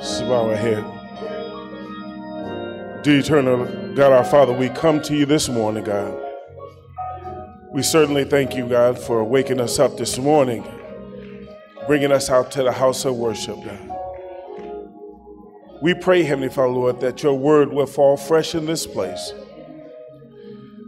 Bow 0.00 0.48
our 0.50 0.54
head. 0.54 0.84
Dear 3.02 3.18
eternal 3.18 3.94
God, 3.96 4.12
our 4.12 4.24
Father, 4.24 4.52
we 4.52 4.68
come 4.68 5.02
to 5.02 5.16
you 5.16 5.26
this 5.26 5.48
morning, 5.48 5.82
God. 5.82 6.16
We 7.72 7.82
certainly 7.82 8.24
thank 8.24 8.54
you, 8.54 8.68
God, 8.68 8.96
for 8.96 9.24
waking 9.24 9.58
us 9.58 9.80
up 9.80 9.96
this 9.96 10.16
morning, 10.16 10.64
bringing 11.88 12.12
us 12.12 12.30
out 12.30 12.52
to 12.52 12.62
the 12.62 12.70
house 12.70 13.04
of 13.04 13.16
worship, 13.16 13.56
God. 13.64 13.96
We 15.82 15.94
pray, 15.94 16.22
Heavenly 16.22 16.50
Father, 16.50 16.68
Lord, 16.68 17.00
that 17.00 17.24
your 17.24 17.34
word 17.36 17.72
will 17.72 17.86
fall 17.86 18.16
fresh 18.16 18.54
in 18.54 18.66
this 18.66 18.86
place. 18.86 19.32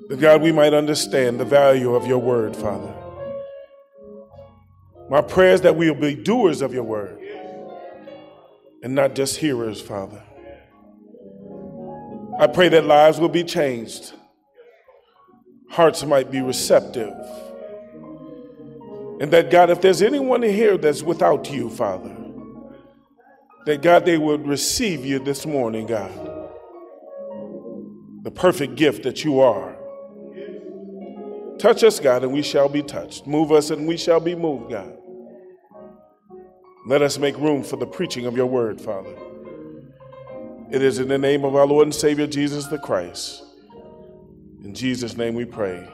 That, 0.08 0.20
God, 0.20 0.40
we 0.40 0.52
might 0.52 0.72
understand 0.72 1.40
the 1.40 1.44
value 1.44 1.96
of 1.96 2.06
your 2.06 2.18
word, 2.18 2.54
Father. 2.54 2.94
My 5.08 5.20
prayer 5.20 5.54
is 5.54 5.62
that 5.62 5.74
we 5.74 5.90
will 5.90 6.00
be 6.00 6.14
doers 6.14 6.62
of 6.62 6.72
your 6.72 6.84
word 6.84 7.19
and 8.82 8.94
not 8.94 9.14
just 9.14 9.36
hearers, 9.36 9.80
Father. 9.80 10.22
I 12.38 12.46
pray 12.46 12.68
that 12.70 12.84
lives 12.84 13.20
will 13.20 13.28
be 13.28 13.44
changed, 13.44 14.14
hearts 15.68 16.04
might 16.04 16.30
be 16.30 16.40
receptive, 16.40 17.14
and 19.20 19.30
that, 19.30 19.50
God, 19.50 19.68
if 19.68 19.82
there's 19.82 20.00
anyone 20.00 20.42
here 20.42 20.78
that's 20.78 21.02
without 21.02 21.50
you, 21.50 21.68
Father, 21.68 22.16
that, 23.66 23.82
God, 23.82 24.06
they 24.06 24.16
would 24.16 24.46
receive 24.46 25.04
you 25.04 25.18
this 25.18 25.44
morning, 25.44 25.86
God, 25.86 26.10
the 28.22 28.30
perfect 28.30 28.76
gift 28.76 29.02
that 29.02 29.22
you 29.22 29.40
are. 29.40 29.76
Touch 31.58 31.84
us, 31.84 32.00
God, 32.00 32.22
and 32.22 32.32
we 32.32 32.40
shall 32.40 32.70
be 32.70 32.82
touched. 32.82 33.26
Move 33.26 33.52
us, 33.52 33.68
and 33.68 33.86
we 33.86 33.98
shall 33.98 34.20
be 34.20 34.34
moved, 34.34 34.70
God. 34.70 34.96
Let 36.86 37.02
us 37.02 37.18
make 37.18 37.36
room 37.36 37.62
for 37.62 37.76
the 37.76 37.86
preaching 37.86 38.24
of 38.24 38.36
your 38.36 38.46
word, 38.46 38.80
Father. 38.80 39.14
It 40.70 40.82
is 40.82 40.98
in 40.98 41.08
the 41.08 41.18
name 41.18 41.44
of 41.44 41.54
our 41.54 41.66
Lord 41.66 41.86
and 41.86 41.94
Savior 41.94 42.26
Jesus 42.26 42.66
the 42.68 42.78
Christ. 42.78 43.42
In 44.64 44.74
Jesus' 44.74 45.16
name 45.16 45.34
we 45.34 45.44
pray. 45.44 45.86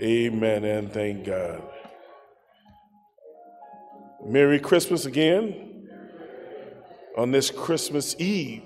Amen 0.00 0.64
and 0.64 0.92
thank 0.92 1.24
God. 1.24 1.62
Merry 4.24 4.60
Christmas 4.60 5.04
again 5.04 5.88
on 7.16 7.32
this 7.32 7.50
Christmas 7.50 8.14
Eve. 8.20 8.62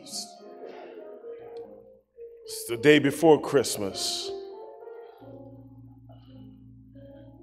It's 2.45 2.65
the 2.69 2.77
day 2.77 2.99
before 2.99 3.41
Christmas. 3.41 4.31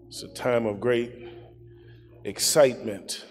It's 0.07 0.21
a 0.21 0.27
time 0.27 0.67
of 0.67 0.79
great 0.79 1.13
excitement 2.23 3.25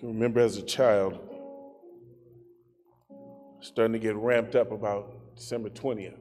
can 0.00 0.08
remember 0.08 0.40
as 0.40 0.56
a 0.56 0.62
child 0.62 1.18
starting 3.60 3.92
to 3.92 3.98
get 3.98 4.16
ramped 4.16 4.56
up 4.56 4.72
about 4.72 5.36
December 5.36 5.68
20th. 5.68 6.16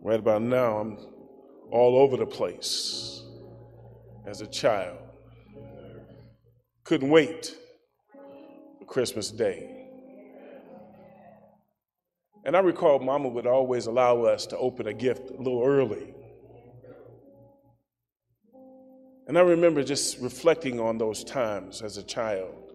Right 0.00 0.20
about 0.20 0.42
now, 0.42 0.78
I'm 0.78 0.98
all 1.72 1.96
over 1.96 2.16
the 2.16 2.26
place 2.26 3.20
as 4.26 4.42
a 4.42 4.46
child. 4.46 4.98
Couldn't 6.84 7.10
wait 7.10 7.56
for 8.78 8.84
Christmas 8.84 9.32
Day. 9.32 9.88
And 12.44 12.56
I 12.56 12.60
recall 12.60 13.00
Mama 13.00 13.28
would 13.28 13.48
always 13.48 13.86
allow 13.86 14.22
us 14.22 14.46
to 14.46 14.56
open 14.56 14.86
a 14.86 14.94
gift 14.94 15.30
a 15.30 15.36
little 15.36 15.64
early. 15.64 16.14
And 19.32 19.38
I 19.38 19.42
remember 19.44 19.82
just 19.82 20.18
reflecting 20.20 20.78
on 20.78 20.98
those 20.98 21.24
times 21.24 21.80
as 21.80 21.96
a 21.96 22.02
child, 22.02 22.74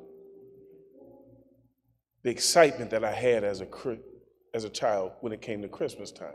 the 2.24 2.32
excitement 2.32 2.90
that 2.90 3.04
I 3.04 3.12
had 3.12 3.44
as 3.44 3.62
a, 3.62 3.68
as 4.56 4.64
a 4.64 4.70
child 4.72 5.12
when 5.22 5.34
it 5.34 5.40
came 5.40 5.62
to 5.62 5.68
Christmas 5.68 6.12
time. 6.12 6.34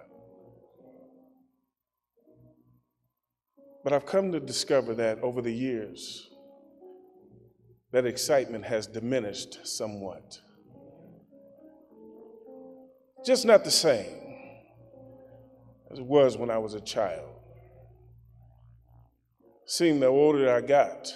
But 3.83 3.93
I've 3.93 4.07
come 4.07 4.31
to 4.31 4.39
discover 4.39 4.95
that 4.95 5.19
over 5.25 5.43
the 5.43 5.53
years, 5.53 6.31
that 7.91 8.07
excitement 8.07 8.65
has 8.65 8.87
diminished 8.87 9.67
somewhat. 9.67 10.41
Just 13.27 13.45
not 13.45 13.65
the 13.65 13.73
same 13.73 14.37
as 15.91 15.99
it 15.99 16.07
was 16.07 16.37
when 16.37 16.49
I 16.49 16.59
was 16.59 16.75
a 16.75 16.81
child 16.81 17.32
seemed 19.73 20.03
the 20.03 20.07
older 20.07 20.55
I 20.55 20.61
got, 20.61 21.11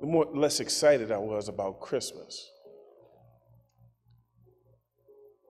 the 0.00 0.06
more 0.06 0.26
less 0.32 0.60
excited 0.60 1.10
I 1.10 1.18
was 1.18 1.48
about 1.48 1.80
Christmas. 1.80 2.52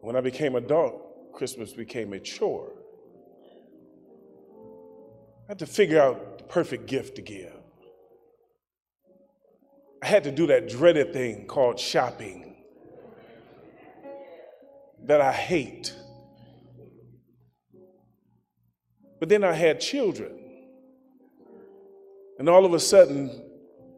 When 0.01 0.17
I 0.17 0.23
became 0.23 0.57
adult, 0.57 1.35
Christmas 1.35 1.75
became 1.75 2.15
a 2.15 2.19
chore. 2.19 2.73
I 5.47 5.51
had 5.51 5.59
to 5.59 5.67
figure 5.67 6.01
out 6.01 6.39
the 6.39 6.45
perfect 6.45 6.87
gift 6.87 7.17
to 7.17 7.21
give. 7.21 7.53
I 10.03 10.07
had 10.07 10.25
to 10.25 10.33
do 10.33 10.47
that 10.47 10.71
dreaded 10.71 11.13
thing 11.13 11.47
called 11.47 11.79
shopping 11.79 12.57
that 15.05 15.21
I 15.21 15.33
hate. 15.33 15.95
But 19.21 19.29
then 19.29 19.45
I 19.45 19.53
had 19.53 19.79
children. 19.79 20.41
And 22.39 22.49
all 22.49 22.65
of 22.65 22.75
a 22.75 22.81
sudden, 22.81 23.31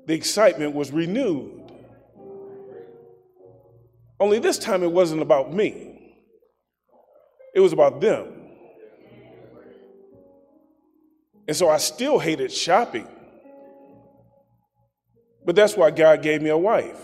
the 0.07 0.15
excitement 0.15 0.75
was 0.75 0.91
renewed. 0.93 1.73
Only 4.19 4.39
this 4.39 4.59
time 4.59 4.83
it 4.83 4.91
wasn't 4.91 5.23
about 5.23 5.53
me, 5.53 6.17
it 7.55 7.61
was 7.61 7.73
about 7.73 8.01
them. 8.01 8.33
And 11.49 11.57
so 11.57 11.69
I 11.69 11.77
still 11.77 12.19
hated 12.19 12.53
shopping. 12.53 13.07
But 15.45 15.55
that's 15.55 15.77
why 15.77 15.93
God 15.93 16.23
gave 16.23 16.43
me 16.43 16.51
a 16.51 16.59
wife. 16.59 17.01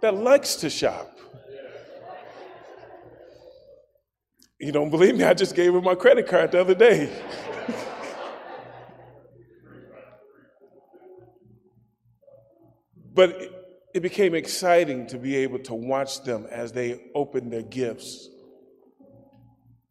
That 0.00 0.14
likes 0.14 0.56
to 0.56 0.70
shop. 0.70 1.17
You 4.58 4.72
don't 4.72 4.90
believe 4.90 5.16
me? 5.16 5.22
I 5.22 5.34
just 5.34 5.54
gave 5.54 5.72
her 5.72 5.80
my 5.80 5.94
credit 5.94 6.26
card 6.26 6.50
the 6.50 6.60
other 6.60 6.74
day. 6.74 7.08
but 13.14 13.30
it, 13.30 13.52
it 13.94 14.00
became 14.00 14.34
exciting 14.34 15.06
to 15.08 15.16
be 15.16 15.36
able 15.36 15.60
to 15.60 15.74
watch 15.74 16.24
them 16.24 16.48
as 16.50 16.72
they 16.72 17.00
opened 17.14 17.52
their 17.52 17.62
gifts 17.62 18.28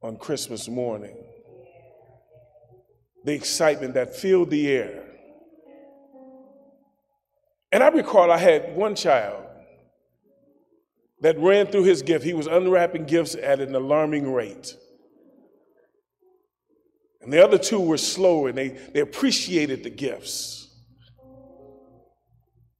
on 0.01 0.17
Christmas 0.17 0.67
morning. 0.67 1.15
The 3.23 3.33
excitement 3.33 3.93
that 3.93 4.13
filled 4.15 4.49
the 4.49 4.69
air. 4.69 5.05
And 7.71 7.81
I 7.83 7.87
recall 7.87 8.31
I 8.31 8.37
had 8.37 8.75
one 8.75 8.95
child 8.95 9.46
that 11.21 11.37
ran 11.39 11.67
through 11.67 11.83
his 11.83 12.01
gift. 12.01 12.23
He 12.23 12.33
was 12.33 12.47
unwrapping 12.47 13.05
gifts 13.05 13.35
at 13.35 13.59
an 13.59 13.73
alarming 13.73 14.31
rate. 14.31 14.75
And 17.21 17.33
the 17.33 17.43
other 17.43 17.57
two 17.57 17.79
were 17.79 17.97
slow 17.97 18.47
and 18.47 18.57
they, 18.57 18.69
they 18.69 18.99
appreciated 18.99 19.83
the 19.83 19.89
gifts. 19.89 20.69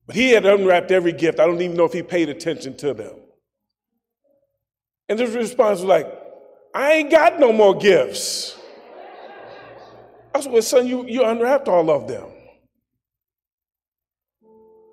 But 0.05 0.15
he 0.15 0.29
had 0.29 0.45
unwrapped 0.45 0.91
every 0.91 1.11
gift. 1.11 1.39
I 1.39 1.45
don't 1.45 1.61
even 1.61 1.75
know 1.75 1.83
if 1.83 1.93
he 1.93 2.03
paid 2.03 2.29
attention 2.29 2.77
to 2.77 2.93
them. 2.93 3.15
And 5.09 5.19
his 5.19 5.35
response 5.35 5.79
was 5.79 5.85
like, 5.85 6.07
I 6.73 6.93
ain't 6.93 7.11
got 7.11 7.39
no 7.39 7.51
more 7.51 7.75
gifts. 7.75 8.57
I 10.33 10.41
said, 10.41 10.51
Well, 10.51 10.61
son, 10.61 10.87
you, 10.87 11.05
you 11.07 11.25
unwrapped 11.25 11.67
all 11.67 11.89
of 11.89 12.07
them. 12.07 12.27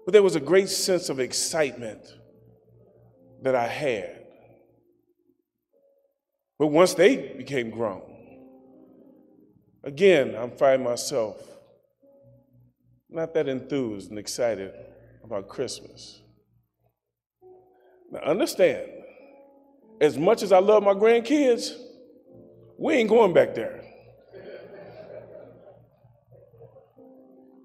But 0.05 0.13
there 0.13 0.23
was 0.23 0.35
a 0.35 0.41
great 0.41 0.69
sense 0.69 1.09
of 1.09 1.21
excitement 1.21 2.01
that 3.45 3.55
I 3.55 3.67
had. 3.67 4.25
But 6.59 6.69
once 6.69 6.95
they 6.95 7.35
became 7.37 7.71
grown, 7.71 8.03
again, 9.83 10.35
I'm 10.35 10.51
finding 10.51 10.89
myself 10.89 11.37
not 13.11 13.35
that 13.35 13.47
enthused 13.47 14.11
and 14.11 14.19
excited 14.19 14.73
about 15.23 15.49
Christmas. 15.49 16.23
Now, 18.11 18.21
understand, 18.21 18.89
as 20.01 20.17
much 20.17 20.43
as 20.43 20.51
I 20.51 20.59
love 20.59 20.83
my 20.83 20.95
grandkids, 20.95 21.71
we 22.79 22.95
ain't 22.95 23.11
going 23.11 23.35
back 23.35 23.55
there. 23.55 23.85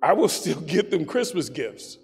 I 0.02 0.12
will 0.14 0.30
still 0.30 0.60
get 0.76 0.92
them 0.92 1.06
Christmas 1.06 1.48
gifts. 1.48 1.98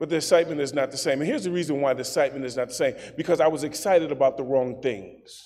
But 0.00 0.08
the 0.08 0.16
excitement 0.16 0.60
is 0.60 0.72
not 0.72 0.90
the 0.90 0.96
same. 0.96 1.20
And 1.20 1.28
here's 1.28 1.44
the 1.44 1.50
reason 1.50 1.80
why 1.80 1.94
the 1.94 2.00
excitement 2.00 2.44
is 2.44 2.56
not 2.56 2.68
the 2.68 2.74
same 2.74 2.94
because 3.16 3.40
I 3.40 3.46
was 3.46 3.64
excited 3.64 4.10
about 4.10 4.36
the 4.36 4.42
wrong 4.42 4.80
things. 4.82 5.40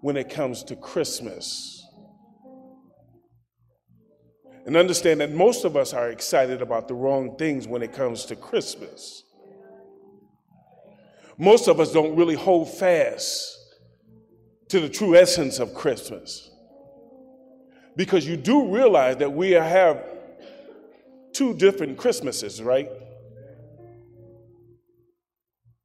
when 0.00 0.16
it 0.16 0.30
comes 0.30 0.62
to 0.64 0.76
Christmas. 0.76 1.86
And 4.66 4.76
understand 4.76 5.20
that 5.20 5.32
most 5.32 5.64
of 5.64 5.76
us 5.76 5.92
are 5.92 6.10
excited 6.10 6.62
about 6.62 6.88
the 6.88 6.94
wrong 6.94 7.36
things 7.36 7.66
when 7.66 7.82
it 7.82 7.92
comes 7.92 8.24
to 8.26 8.36
Christmas. 8.36 9.24
Most 11.38 11.68
of 11.68 11.80
us 11.80 11.92
don't 11.92 12.16
really 12.16 12.34
hold 12.34 12.70
fast 12.70 13.58
to 14.68 14.80
the 14.80 14.88
true 14.88 15.16
essence 15.16 15.58
of 15.58 15.74
Christmas. 15.74 16.50
Because 17.96 18.26
you 18.26 18.36
do 18.36 18.72
realize 18.72 19.16
that 19.16 19.32
we 19.32 19.52
have 19.52 20.04
two 21.32 21.54
different 21.54 21.96
Christmases, 21.96 22.62
right? 22.62 22.88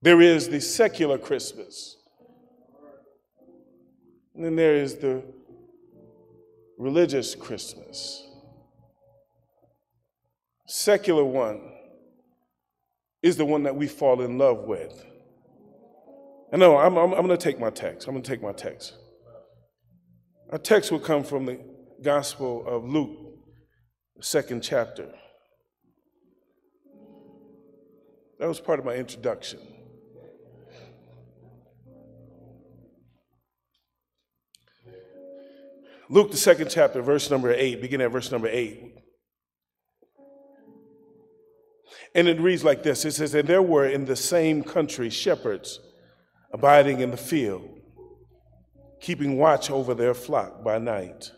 There 0.06 0.22
is 0.22 0.50
the 0.50 0.62
secular 0.62 1.18
Christmas, 1.18 1.98
and 4.36 4.46
then 4.46 4.56
there 4.56 4.76
is 4.76 4.98
the 4.98 5.24
religious 6.78 7.34
Christmas. 7.34 8.24
Secular 10.68 11.24
one 11.24 11.60
is 13.24 13.36
the 13.36 13.46
one 13.46 13.64
that 13.64 13.76
we 13.76 13.88
fall 13.88 14.22
in 14.22 14.38
love 14.38 14.66
with. 14.66 15.04
And 16.52 16.60
no, 16.60 16.78
I'm, 16.78 16.96
I'm, 16.98 17.12
I'm 17.12 17.26
going 17.26 17.30
to 17.30 17.44
take 17.44 17.60
my 17.60 17.72
text. 17.72 18.08
I'm 18.08 18.14
going 18.14 18.22
to 18.22 18.30
take 18.30 18.44
my 18.44 18.54
text. 18.54 18.94
Our 20.52 20.60
text 20.60 20.92
will 20.92 21.00
come 21.00 21.24
from 21.24 21.48
the 21.48 21.60
Gospel 22.04 22.64
of 22.68 22.88
Luke, 22.88 23.18
the 24.16 24.22
second 24.22 24.62
chapter. 24.62 25.10
That 28.38 28.48
was 28.48 28.60
part 28.60 28.78
of 28.78 28.86
my 28.86 28.94
introduction. 28.94 29.58
Luke, 36.10 36.32
the 36.32 36.38
second 36.38 36.70
chapter, 36.70 37.02
verse 37.02 37.32
number 37.32 37.52
eight, 37.52 37.82
beginning 37.82 38.06
at 38.06 38.12
verse 38.12 38.32
number 38.32 38.48
eight. 38.48 38.96
And 42.14 42.28
it 42.28 42.40
reads 42.40 42.64
like 42.64 42.84
this 42.84 43.06
It 43.06 43.12
says, 43.12 43.34
And 43.34 43.48
there 43.48 43.62
were 43.62 43.88
in 43.88 44.06
the 44.06 44.16
same 44.16 44.64
country 44.64 45.10
shepherds 45.10 45.80
abiding 46.52 47.02
in 47.02 47.12
the 47.12 47.18
field, 47.18 47.68
keeping 49.02 49.38
watch 49.38 49.70
over 49.70 49.94
their 49.94 50.14
flock 50.14 50.64
by 50.64 50.78
night. 50.78 51.32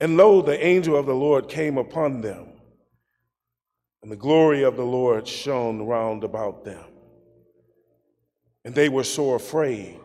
And 0.00 0.16
lo, 0.16 0.42
the 0.42 0.64
angel 0.64 0.96
of 0.96 1.06
the 1.06 1.14
Lord 1.14 1.48
came 1.48 1.78
upon 1.78 2.22
them, 2.22 2.48
and 4.02 4.10
the 4.10 4.16
glory 4.16 4.64
of 4.64 4.76
the 4.76 4.84
Lord 4.84 5.28
shone 5.28 5.82
round 5.82 6.24
about 6.24 6.64
them. 6.64 6.84
And 8.64 8.74
they 8.74 8.88
were 8.88 9.04
sore 9.04 9.36
afraid. 9.36 10.00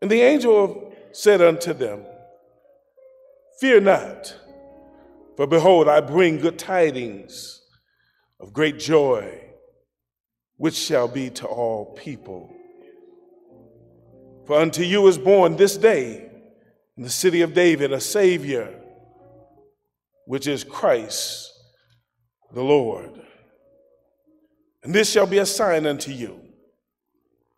And 0.00 0.10
the 0.10 0.20
angel 0.20 0.94
said 1.12 1.40
unto 1.40 1.72
them, 1.72 2.04
Fear 3.60 3.80
not, 3.82 4.36
for 5.36 5.46
behold, 5.46 5.88
I 5.88 6.00
bring 6.00 6.38
good 6.38 6.58
tidings 6.58 7.62
of 8.40 8.52
great 8.52 8.78
joy, 8.78 9.42
which 10.56 10.74
shall 10.74 11.08
be 11.08 11.30
to 11.30 11.46
all 11.46 11.94
people. 11.94 12.54
For 14.46 14.58
unto 14.58 14.82
you 14.82 15.06
is 15.08 15.18
born 15.18 15.56
this 15.56 15.76
day 15.76 16.30
in 16.96 17.02
the 17.02 17.10
city 17.10 17.42
of 17.42 17.54
David 17.54 17.92
a 17.92 18.00
Savior, 18.00 18.74
which 20.26 20.46
is 20.46 20.64
Christ 20.64 21.52
the 22.52 22.62
Lord. 22.62 23.10
And 24.82 24.94
this 24.94 25.10
shall 25.10 25.26
be 25.26 25.38
a 25.38 25.46
sign 25.46 25.86
unto 25.86 26.12
you. 26.12 26.40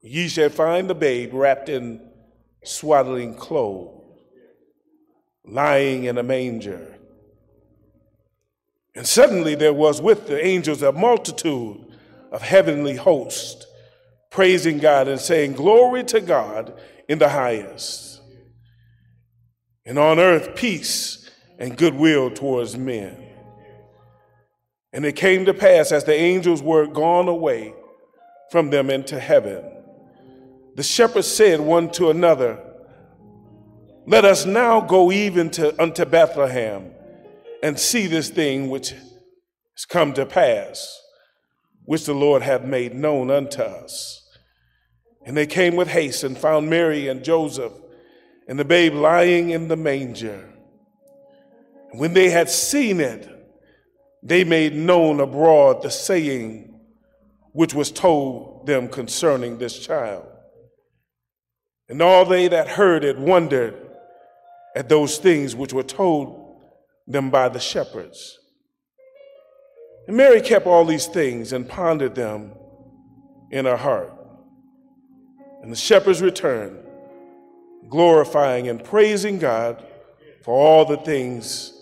Ye 0.00 0.28
shall 0.28 0.48
find 0.48 0.88
the 0.88 0.94
babe 0.94 1.34
wrapped 1.34 1.68
in 1.68 2.07
swaddling 2.64 3.34
clothes, 3.34 4.20
lying 5.44 6.05
in 6.05 6.19
a 6.19 6.22
manger. 6.22 6.99
And 8.94 9.06
suddenly 9.06 9.55
there 9.55 9.72
was 9.72 10.02
with 10.02 10.26
the 10.26 10.44
angels 10.44 10.82
a 10.82 10.93
multitude 10.93 11.87
of 12.32 12.43
heavenly 12.43 12.96
hosts, 12.96 13.66
praising 14.31 14.78
God 14.78 15.08
and 15.08 15.20
saying, 15.20 15.52
Glory 15.55 16.05
to 16.05 16.20
God 16.20 16.78
in 17.08 17.19
the 17.19 17.28
highest, 17.28 18.20
and 19.87 19.99
on 19.99 20.19
earth 20.19 20.56
peace 20.56 21.31
and 21.58 21.76
goodwill 21.76 22.31
towards 22.31 22.76
men. 22.76 23.25
And 24.93 25.04
it 25.04 25.16
came 25.16 25.44
to 25.44 25.54
pass 25.54 25.93
as 25.93 26.04
the 26.04 26.14
angels 26.14 26.62
were 26.62 26.87
gone 26.87 27.28
away 27.28 27.75
from 28.50 28.70
them 28.70 28.90
into 28.90 29.20
heaven 29.20 29.77
the 30.78 30.84
shepherds 30.84 31.26
said 31.26 31.58
one 31.58 31.90
to 31.90 32.08
another, 32.08 32.56
Let 34.06 34.25
us 34.25 34.46
now 34.46 34.80
go 34.80 35.10
even 35.10 35.50
to, 35.50 35.82
unto 35.82 36.04
Bethlehem 36.04 36.92
and 37.64 37.76
see 37.76 38.06
this 38.06 38.28
thing 38.28 38.70
which 38.70 38.90
has 38.90 39.84
come 39.88 40.12
to 40.12 40.25
pass, 40.25 41.02
which 41.84 42.04
the 42.04 42.14
Lord 42.14 42.42
hath 42.42 42.62
made 42.62 42.94
known 42.94 43.28
unto 43.28 43.60
us. 43.60 44.25
And 45.26 45.36
they 45.36 45.48
came 45.48 45.75
with 45.75 45.88
haste 45.88 46.22
and 46.22 46.38
found 46.38 46.70
Mary 46.70 47.08
and 47.08 47.25
Joseph 47.25 47.72
and 48.46 48.56
the 48.56 48.64
babe 48.64 48.94
lying 48.94 49.50
in 49.50 49.66
the 49.66 49.75
manger. 49.75 50.48
When 51.90 52.14
they 52.14 52.30
had 52.30 52.48
seen 52.48 53.00
it, 53.00 53.28
they 54.22 54.44
made 54.44 54.76
known 54.76 55.19
abroad 55.19 55.82
the 55.82 55.90
saying 55.90 56.80
which 57.50 57.75
was 57.75 57.90
told 57.90 58.69
them 58.69 58.86
concerning 58.86 59.58
this 59.58 59.76
child. 59.76 60.26
And 61.88 62.02
all 62.02 62.25
they 62.25 62.49
that 62.49 62.69
heard 62.69 63.05
it 63.05 63.19
wondered 63.19 63.75
at 64.76 64.88
those 64.88 65.19
things 65.19 65.56
which 65.56 65.73
were 65.73 65.82
told 65.82 66.61
them 67.06 67.31
by 67.31 67.49
the 67.49 67.61
shepherds. 67.61 68.38
And 70.06 70.17
Mary 70.17 70.40
kept 70.40 70.67
all 70.67 70.85
these 70.85 71.06
things 71.06 71.52
and 71.52 71.69
pondered 71.69 72.14
them 72.14 72.52
in 73.50 73.64
her 73.64 73.76
heart. 73.76 74.12
And 75.62 75.73
the 75.73 75.76
shepherds 75.76 76.23
returned, 76.23 76.79
glorifying 77.88 78.69
and 78.69 78.85
praising 78.85 79.38
God 79.38 79.85
for 80.44 80.55
all 80.55 80.85
the 80.85 80.99
things 80.99 81.73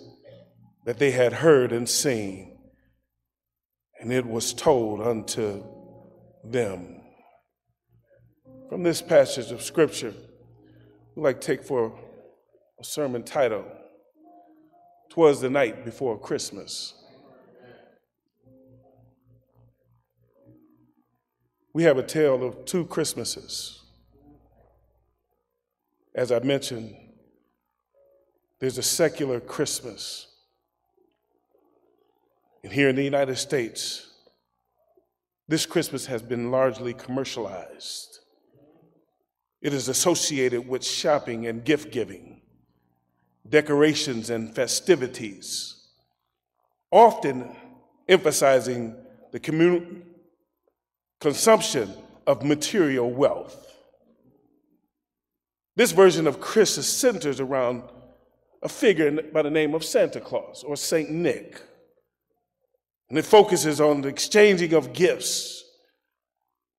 that 0.84 0.98
they 0.98 1.10
had 1.10 1.32
heard 1.32 1.72
and 1.72 1.88
seen. 1.88 2.58
And 4.00 4.12
it 4.12 4.24
was 4.24 4.54
told 4.54 5.00
unto 5.00 5.64
them 6.44 6.95
from 8.68 8.82
this 8.82 9.00
passage 9.00 9.52
of 9.52 9.62
Scripture, 9.62 10.12
we'd 11.14 11.22
like 11.22 11.40
to 11.40 11.46
take 11.46 11.64
for 11.64 11.98
a 12.80 12.84
sermon 12.84 13.22
title, 13.22 13.64
Twas 15.08 15.40
the 15.40 15.50
Night 15.50 15.84
Before 15.84 16.18
Christmas. 16.18 16.94
We 21.72 21.84
have 21.84 21.98
a 21.98 22.02
tale 22.02 22.42
of 22.42 22.64
two 22.64 22.86
Christmases. 22.86 23.82
As 26.14 26.32
I 26.32 26.38
mentioned, 26.40 26.96
there's 28.58 28.78
a 28.78 28.82
secular 28.82 29.38
Christmas. 29.38 30.26
And 32.64 32.72
here 32.72 32.88
in 32.88 32.96
the 32.96 33.04
United 33.04 33.36
States, 33.36 34.10
this 35.46 35.66
Christmas 35.66 36.06
has 36.06 36.22
been 36.22 36.50
largely 36.50 36.94
commercialized. 36.94 38.20
It 39.60 39.72
is 39.72 39.88
associated 39.88 40.68
with 40.68 40.84
shopping 40.84 41.46
and 41.46 41.64
gift 41.64 41.92
giving, 41.92 42.42
decorations 43.48 44.30
and 44.30 44.54
festivities, 44.54 45.88
often 46.90 47.54
emphasizing 48.08 48.94
the 49.32 49.40
commun- 49.40 50.04
consumption 51.20 51.92
of 52.26 52.44
material 52.44 53.10
wealth. 53.10 53.62
This 55.74 55.92
version 55.92 56.26
of 56.26 56.40
Christmas 56.40 56.88
centers 56.88 57.40
around 57.40 57.82
a 58.62 58.68
figure 58.68 59.22
by 59.22 59.42
the 59.42 59.50
name 59.50 59.74
of 59.74 59.84
Santa 59.84 60.20
Claus 60.20 60.64
or 60.64 60.76
Saint 60.76 61.10
Nick. 61.10 61.60
And 63.08 63.18
it 63.18 63.24
focuses 63.24 63.80
on 63.80 64.00
the 64.00 64.08
exchanging 64.08 64.72
of 64.74 64.92
gifts 64.92 65.65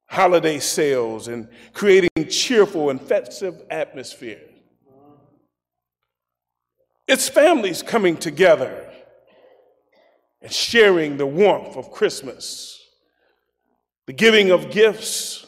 holiday 0.08 0.60
sales 0.60 1.28
and 1.28 1.48
creating 1.74 2.10
cheerful 2.30 2.90
and 2.90 3.02
festive 3.02 3.62
atmosphere. 3.70 4.42
It's 7.08 7.30
families 7.30 7.82
coming 7.82 8.18
together 8.18 8.90
and 10.42 10.52
sharing 10.52 11.18
the 11.18 11.26
warmth 11.26 11.78
of 11.78 11.92
Christmas, 11.92 12.82
the 14.06 14.14
giving 14.14 14.52
of 14.52 14.72
gifts, 14.72 15.46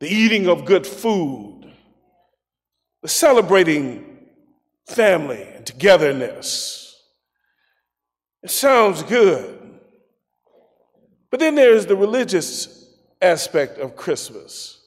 the 0.00 0.08
eating 0.08 0.48
of 0.48 0.64
good 0.64 0.86
food, 0.86 1.72
the 3.02 3.08
celebrating 3.08 4.18
family 4.86 5.42
and 5.54 5.64
togetherness. 5.64 7.00
It 8.42 8.50
sounds 8.50 9.02
good. 9.02 9.52
But 11.30 11.40
then 11.40 11.54
there's 11.54 11.86
the 11.86 11.96
religious 11.96 12.75
aspect 13.26 13.78
of 13.78 13.96
Christmas. 13.96 14.80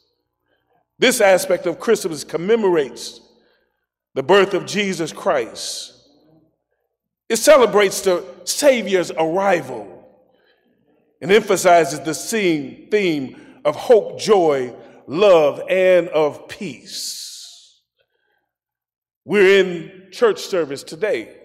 This 0.97 1.21
aspect 1.21 1.65
of 1.65 1.79
Christmas 1.79 2.23
commemorates 2.23 3.21
the 4.15 4.23
birth 4.23 4.53
of 4.53 4.65
Jesus 4.65 5.13
Christ. 5.13 5.93
It 7.29 7.37
celebrates 7.37 8.01
the 8.01 8.23
Savior's 8.43 9.11
arrival 9.11 9.95
and 11.21 11.31
emphasizes 11.31 11.99
the 11.99 12.13
same 12.13 12.87
theme 12.89 13.39
of 13.63 13.75
hope, 13.75 14.19
joy, 14.19 14.73
love, 15.07 15.61
and 15.69 16.07
of 16.09 16.47
peace. 16.47 17.81
We're 19.25 19.59
in 19.59 20.11
church 20.11 20.39
service 20.39 20.83
today 20.83 21.35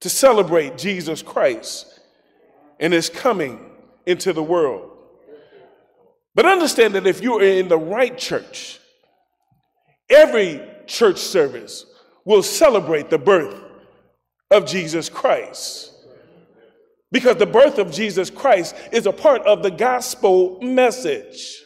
to 0.00 0.08
celebrate 0.08 0.78
Jesus 0.78 1.20
Christ 1.20 2.00
and 2.78 2.92
his 2.92 3.08
coming 3.08 3.58
into 4.06 4.32
the 4.32 4.42
world. 4.42 4.93
But 6.34 6.46
understand 6.46 6.94
that 6.94 7.06
if 7.06 7.20
you're 7.20 7.42
in 7.42 7.68
the 7.68 7.78
right 7.78 8.16
church, 8.16 8.80
every 10.10 10.60
church 10.86 11.18
service 11.18 11.86
will 12.24 12.42
celebrate 12.42 13.10
the 13.10 13.18
birth 13.18 13.54
of 14.50 14.66
Jesus 14.66 15.08
Christ. 15.08 15.92
Because 17.12 17.36
the 17.36 17.46
birth 17.46 17.78
of 17.78 17.92
Jesus 17.92 18.30
Christ 18.30 18.74
is 18.90 19.06
a 19.06 19.12
part 19.12 19.42
of 19.42 19.62
the 19.62 19.70
gospel 19.70 20.60
message. 20.60 21.62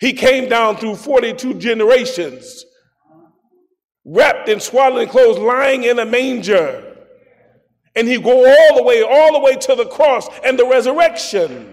He 0.00 0.12
came 0.12 0.48
down 0.48 0.76
through 0.76 0.96
42 0.96 1.54
generations, 1.54 2.64
wrapped 4.04 4.48
in 4.48 4.58
swaddling 4.58 5.08
clothes, 5.08 5.38
lying 5.38 5.84
in 5.84 6.00
a 6.00 6.04
manger. 6.04 6.96
And 7.94 8.06
he 8.08 8.18
go 8.18 8.44
all 8.44 8.76
the 8.76 8.82
way, 8.82 9.02
all 9.02 9.32
the 9.32 9.38
way 9.38 9.54
to 9.56 9.74
the 9.74 9.86
cross 9.86 10.28
and 10.44 10.58
the 10.58 10.66
resurrection. 10.66 11.72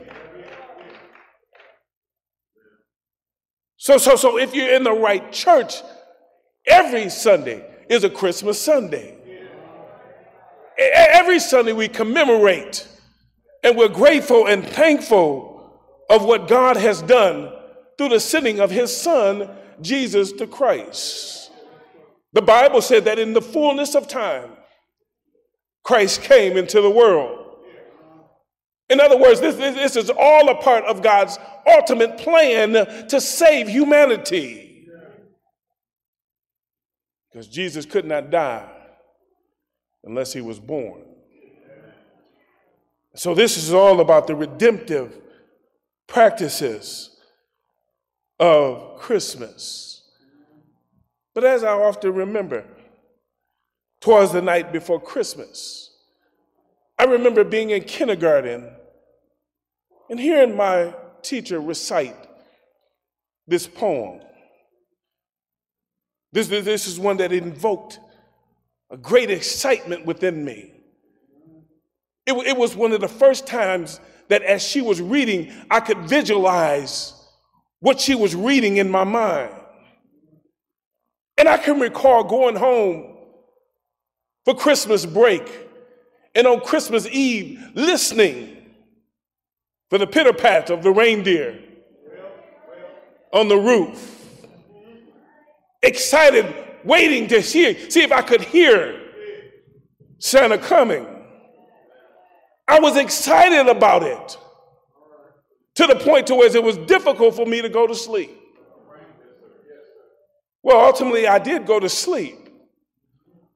So, 3.83 3.97
so, 3.97 4.15
so 4.15 4.37
if 4.37 4.55
you're 4.55 4.73
in 4.73 4.85
the 4.85 4.93
right 4.93 5.29
church, 5.33 5.81
every 6.65 7.09
Sunday 7.09 7.69
is 7.89 8.05
a 8.05 8.09
Christmas 8.09 8.57
Sunday. 8.57 9.17
Every 10.77 11.37
Sunday 11.37 11.73
we 11.73 11.89
commemorate 11.89 12.87
and 13.61 13.75
we're 13.75 13.89
grateful 13.89 14.47
and 14.47 14.65
thankful 14.65 15.81
of 16.09 16.23
what 16.23 16.47
God 16.47 16.77
has 16.77 17.01
done 17.01 17.51
through 17.97 18.07
the 18.07 18.21
sending 18.21 18.61
of 18.61 18.71
his 18.71 18.95
son, 18.95 19.49
Jesus 19.81 20.31
the 20.31 20.47
Christ. 20.47 21.51
The 22.31 22.41
Bible 22.41 22.81
said 22.81 23.03
that 23.03 23.19
in 23.19 23.33
the 23.33 23.41
fullness 23.41 23.95
of 23.95 24.07
time, 24.07 24.51
Christ 25.83 26.21
came 26.21 26.55
into 26.55 26.79
the 26.79 26.89
world. 26.89 27.42
In 28.93 29.01
other 29.01 29.17
words, 29.17 29.41
this, 29.41 29.55
this 29.55 29.95
is 29.95 30.12
all 30.12 30.50
a 30.50 30.55
part 30.62 30.83
of 30.83 31.01
God's 31.01 31.39
ultimate 31.65 32.19
plan 32.19 33.07
to 33.07 33.19
save 33.19 33.67
humanity. 33.67 34.88
Because 37.31 37.47
Jesus 37.47 37.88
could 37.88 38.05
not 38.05 38.29
die 38.29 38.69
unless 40.03 40.31
he 40.31 40.41
was 40.41 40.59
born. 40.59 41.01
So, 43.15 43.33
this 43.33 43.57
is 43.57 43.73
all 43.73 44.00
about 44.00 44.27
the 44.27 44.35
redemptive 44.35 45.19
practices 46.05 47.17
of 48.39 49.00
Christmas. 49.00 50.03
But 51.33 51.45
as 51.45 51.63
I 51.63 51.71
often 51.71 52.13
remember, 52.13 52.63
twas 54.01 54.31
the 54.31 54.41
night 54.43 54.71
before 54.71 55.01
Christmas. 55.01 55.89
I 57.00 57.05
remember 57.05 57.43
being 57.43 57.71
in 57.71 57.85
kindergarten 57.85 58.69
and 60.10 60.19
hearing 60.19 60.55
my 60.55 60.93
teacher 61.22 61.60
recite 61.60 62.15
this 63.48 63.67
poem. 63.67 64.19
This, 66.31 66.48
this 66.48 66.88
is 66.88 67.00
one 67.00 67.17
that 67.17 67.31
invoked 67.31 68.00
a 68.89 68.98
great 68.98 69.29
excitement 69.29 70.05
within 70.05 70.43
me. 70.43 70.72
It, 72.25 72.33
it 72.48 72.57
was 72.57 72.75
one 72.75 72.91
of 72.91 73.01
the 73.01 73.07
first 73.07 73.45
times 73.45 74.00
that 74.29 74.41
as 74.43 74.63
she 74.63 74.81
was 74.81 75.01
reading, 75.01 75.51
I 75.69 75.79
could 75.79 76.00
visualize 76.00 77.13
what 77.79 78.00
she 78.00 78.15
was 78.15 78.36
reading 78.36 78.77
in 78.77 78.89
my 78.89 79.03
mind. 79.03 79.53
And 81.38 81.50
I 81.50 81.57
can 81.57 81.79
recall 81.79 82.24
going 82.24 82.55
home 82.55 83.17
for 84.45 84.55
Christmas 84.55 85.05
break 85.05 85.51
and 86.33 86.48
on 86.48 86.62
Christmas 86.62 87.07
Eve 87.07 87.62
listening 87.75 88.62
for 89.93 90.00
the 90.00 90.07
pitter 90.07 90.33
pat 90.33 90.71
of 90.71 90.81
the 90.81 90.89
reindeer 90.89 91.59
on 93.31 93.47
the 93.47 93.55
roof. 93.55 94.35
Excited, 95.83 96.51
waiting 96.83 97.27
to 97.27 97.43
see, 97.43 97.91
see 97.91 98.01
if 98.01 98.12
I 98.12 98.23
could 98.23 98.41
hear 98.41 99.00
Santa 100.17 100.57
coming. 100.57 101.05
I 102.67 102.79
was 102.79 102.97
excited 102.97 103.67
about 103.67 104.01
it 104.01 104.35
to 105.75 105.85
the 105.85 105.97
point 105.97 106.25
to 106.25 106.33
where 106.33 106.50
it 106.55 106.63
was 106.63 106.77
difficult 106.77 107.35
for 107.35 107.45
me 107.45 107.62
to 107.62 107.69
go 107.69 107.85
to 107.85 107.93
sleep. 107.93 108.31
Well, 110.63 110.83
ultimately, 110.83 111.27
I 111.27 111.38
did 111.38 111.67
go 111.67 111.79
to 111.79 111.88
sleep, 111.88 112.50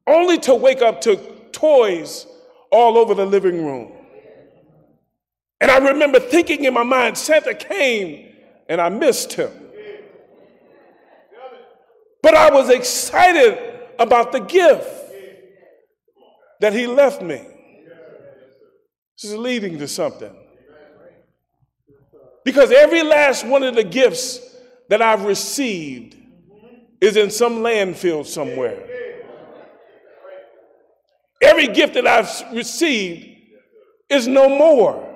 only 0.06 0.38
to 0.42 0.54
wake 0.54 0.84
up 0.84 1.02
to 1.02 1.16
toys 1.52 2.28
all 2.72 3.00
over 3.00 3.16
the 3.16 3.26
living 3.26 3.66
room. 3.66 3.97
And 5.60 5.72
I 5.72 5.78
remember 5.78 6.20
thinking 6.20 6.66
in 6.66 6.74
my 6.74 6.84
mind, 6.84 7.18
Santa 7.18 7.54
came 7.54 8.34
and 8.70 8.80
I 8.80 8.90
missed 8.90 9.34
him. 9.34 9.52
But 12.22 12.36
I 12.36 12.52
was 12.52 12.70
excited 12.70 13.58
about 13.98 14.32
the 14.32 14.40
gift 14.40 14.88
that 16.60 16.74
he 16.74 16.88
left 16.88 17.22
me. 17.22 17.42
This 19.16 19.32
is 19.32 19.38
leading 19.38 19.78
to 19.80 19.88
something. 19.88 20.36
Because 22.44 22.72
every 22.72 23.04
last 23.04 23.46
one 23.46 23.64
of 23.64 23.76
the 23.76 23.84
gifts 23.84 24.40
that 24.90 25.02
I've 25.02 25.26
received 25.26 26.16
is 27.02 27.18
in 27.18 27.30
some 27.30 27.58
landfill 27.58 28.26
somewhere. 28.26 28.88
Every 31.42 31.68
gift 31.68 31.94
that 31.96 32.08
I've 32.08 32.54
received 32.54 33.28
is 34.10 34.28
no 34.28 34.50
more. 34.50 35.07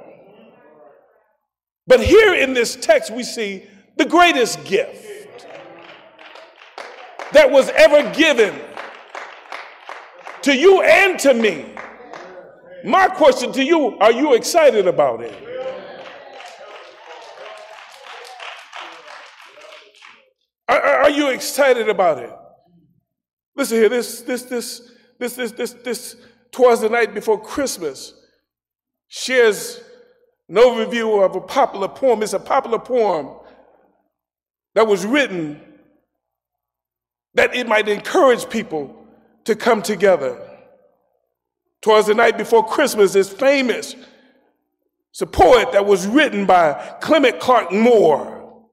But 1.87 2.01
here 2.01 2.33
in 2.33 2.53
this 2.53 2.75
text, 2.75 3.11
we 3.11 3.23
see 3.23 3.65
the 3.97 4.05
greatest 4.05 4.63
gift 4.65 5.47
that 7.33 7.49
was 7.49 7.69
ever 7.69 8.13
given 8.13 8.59
to 10.43 10.55
you 10.55 10.81
and 10.81 11.19
to 11.19 11.33
me. 11.33 11.73
My 12.83 13.07
question 13.07 13.51
to 13.53 13.63
you 13.63 13.97
are 13.99 14.11
you 14.11 14.33
excited 14.33 14.87
about 14.87 15.21
it? 15.21 15.47
Are, 20.67 21.09
you 21.09 21.27
excited 21.29 21.89
about 21.89 22.19
it? 22.19 22.31
Listen 23.55 23.77
here, 23.77 23.89
this, 23.89 24.21
this, 24.21 24.43
this, 24.43 24.91
this, 25.19 25.35
this, 25.35 25.51
this, 25.51 25.73
this, 25.73 26.15
twas 26.51 26.79
the 26.81 26.89
night 26.89 27.13
before 27.13 27.41
Christmas, 27.41 28.13
shares 29.09 29.81
an 30.51 30.57
overview 30.57 31.23
of 31.23 31.33
a 31.37 31.39
popular 31.39 31.87
poem. 31.87 32.21
It's 32.21 32.33
a 32.33 32.39
popular 32.39 32.77
poem 32.77 33.29
that 34.75 34.85
was 34.85 35.05
written 35.05 35.61
that 37.35 37.55
it 37.55 37.69
might 37.69 37.87
encourage 37.87 38.49
people 38.49 39.07
to 39.45 39.55
come 39.55 39.81
together. 39.81 40.37
Twas 41.81 42.07
the 42.07 42.15
night 42.15 42.37
before 42.37 42.65
Christmas 42.65 43.15
is 43.15 43.29
famous. 43.29 43.95
It's 45.11 45.21
a 45.21 45.25
poet 45.25 45.71
that 45.71 45.85
was 45.85 46.05
written 46.05 46.45
by 46.45 46.97
Clement 47.01 47.39
Clarke 47.39 47.71
Moore. 47.71 48.67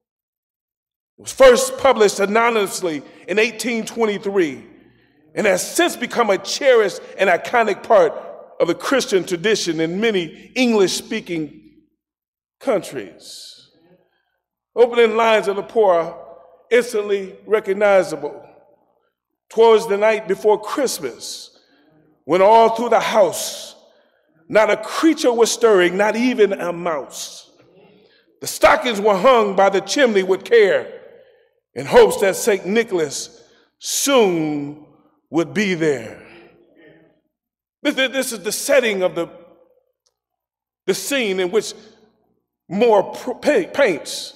It 1.17 1.23
was 1.23 1.33
first 1.33 1.79
published 1.79 2.19
anonymously 2.19 2.97
in 3.29 3.37
1823 3.37 4.65
and 5.37 5.47
has 5.47 5.77
since 5.77 5.95
become 5.95 6.31
a 6.31 6.39
cherished 6.39 7.01
and 7.17 7.31
iconic 7.31 7.85
part 7.85 8.13
of 8.59 8.67
the 8.67 8.75
Christian 8.75 9.23
tradition 9.23 9.79
in 9.79 10.01
many 10.01 10.51
English 10.57 10.95
speaking 10.95 11.67
countries. 12.61 13.71
Opening 14.75 15.17
lines 15.17 15.49
of 15.49 15.57
the 15.57 15.63
poem 15.63 16.15
instantly 16.71 17.37
recognizable. 17.47 18.45
Towards 19.49 19.89
the 19.89 19.97
night 19.97 20.29
before 20.29 20.61
Christmas, 20.61 21.59
when 22.25 22.43
all 22.43 22.71
through 22.77 22.91
the 22.91 23.01
house, 23.01 23.75
not 24.49 24.71
a 24.71 24.77
creature 24.77 25.33
was 25.33 25.51
stirring, 25.51 25.97
not 25.97 26.17
even 26.17 26.53
a 26.53 26.73
mouse. 26.73 27.51
The 28.41 28.47
stockings 28.47 29.01
were 29.01 29.17
hung 29.17 29.57
by 29.57 29.71
the 29.71 29.81
chimney 29.81 30.23
with 30.23 30.45
care 30.45 31.01
in 31.75 31.87
hopes 31.87 32.21
that 32.21 32.37
St. 32.37 32.67
Nicholas 32.67 33.43
soon 33.79 34.87
would 35.31 35.55
be 35.55 35.75
there. 35.75 36.23
This 37.83 38.33
is 38.33 38.43
the 38.43 38.53
setting 38.53 39.03
of 39.03 39.15
the, 39.15 39.29
the 40.87 40.95
scene 40.95 41.41
in 41.41 41.51
which 41.51 41.75
Moore 42.69 43.15
paints. 43.43 44.35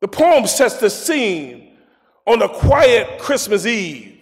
The 0.00 0.08
poem 0.08 0.46
sets 0.46 0.76
the 0.76 0.90
scene 0.90 1.76
on 2.26 2.42
a 2.42 2.48
quiet 2.48 3.18
Christmas 3.18 3.66
Eve 3.66 4.20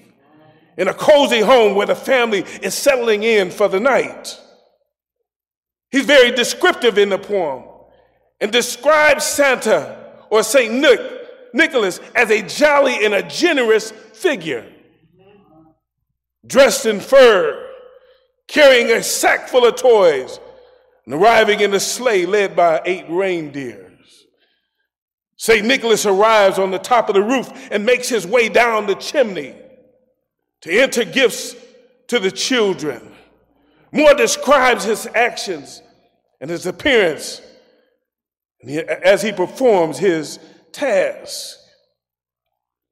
in 0.76 0.88
a 0.88 0.95
cozy 0.95 1.41
home 1.41 1.75
where 1.75 1.87
the 1.87 1.95
family 1.95 2.45
is 2.62 2.75
settling 2.75 3.23
in 3.23 3.50
for 3.50 3.69
the 3.69 3.81
night. 3.81 4.41
He's 5.91 6.05
very 6.05 6.31
descriptive 6.31 6.99
in 6.99 7.09
the 7.09 7.19
poem 7.19 7.65
and 8.41 8.53
describes 8.53 9.25
Santa 9.25 10.15
or 10.31 10.43
St. 10.43 10.73
Nick, 10.73 11.00
Nicholas 11.55 12.00
as 12.15 12.31
a 12.31 12.43
jolly 12.43 13.05
and 13.05 13.15
a 13.15 13.23
generous 13.23 13.91
figure, 13.91 14.67
dressed 16.47 16.87
in 16.87 17.00
fur, 17.00 17.71
carrying 18.47 18.91
a 18.91 19.03
sack 19.03 19.49
full 19.49 19.65
of 19.65 19.76
toys, 19.76 20.38
and 21.06 21.14
arriving 21.14 21.60
in 21.60 21.72
a 21.72 21.80
sleigh 21.80 22.26
led 22.26 22.54
by 22.54 22.82
eight 22.84 23.06
reindeers. 23.08 24.26
St. 25.38 25.64
Nicholas 25.64 26.04
arrives 26.06 26.58
on 26.58 26.70
the 26.70 26.78
top 26.78 27.08
of 27.08 27.14
the 27.14 27.22
roof 27.22 27.50
and 27.70 27.86
makes 27.86 28.08
his 28.08 28.26
way 28.26 28.48
down 28.48 28.86
the 28.86 28.94
chimney 28.94 29.54
to 30.62 30.80
enter 30.80 31.04
gifts 31.04 31.54
to 32.08 32.18
the 32.18 32.30
children. 32.30 33.12
Moore 33.92 34.14
describes 34.14 34.84
his 34.84 35.06
actions 35.14 35.82
and 36.40 36.50
his 36.50 36.66
appearance 36.66 37.40
as 39.04 39.22
he 39.22 39.32
performs 39.32 39.98
his 39.98 40.38
task. 40.72 41.58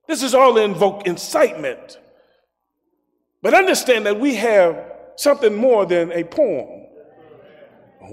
This 0.07 0.23
is 0.23 0.35
all 0.35 0.55
to 0.55 0.63
invoke 0.63 1.07
incitement. 1.07 1.99
But 3.43 3.55
understand 3.55 4.07
that 4.07 4.21
we 4.21 4.37
have 4.37 4.93
something 5.17 5.55
more 5.55 5.87
than 5.87 6.13
a 6.13 6.25
poem. 6.25 6.84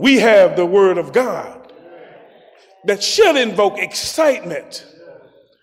We 0.01 0.17
have 0.17 0.55
the 0.55 0.65
Word 0.65 0.97
of 0.97 1.13
God 1.13 1.71
that 2.85 3.03
should 3.03 3.35
invoke 3.35 3.77
excitement 3.77 4.83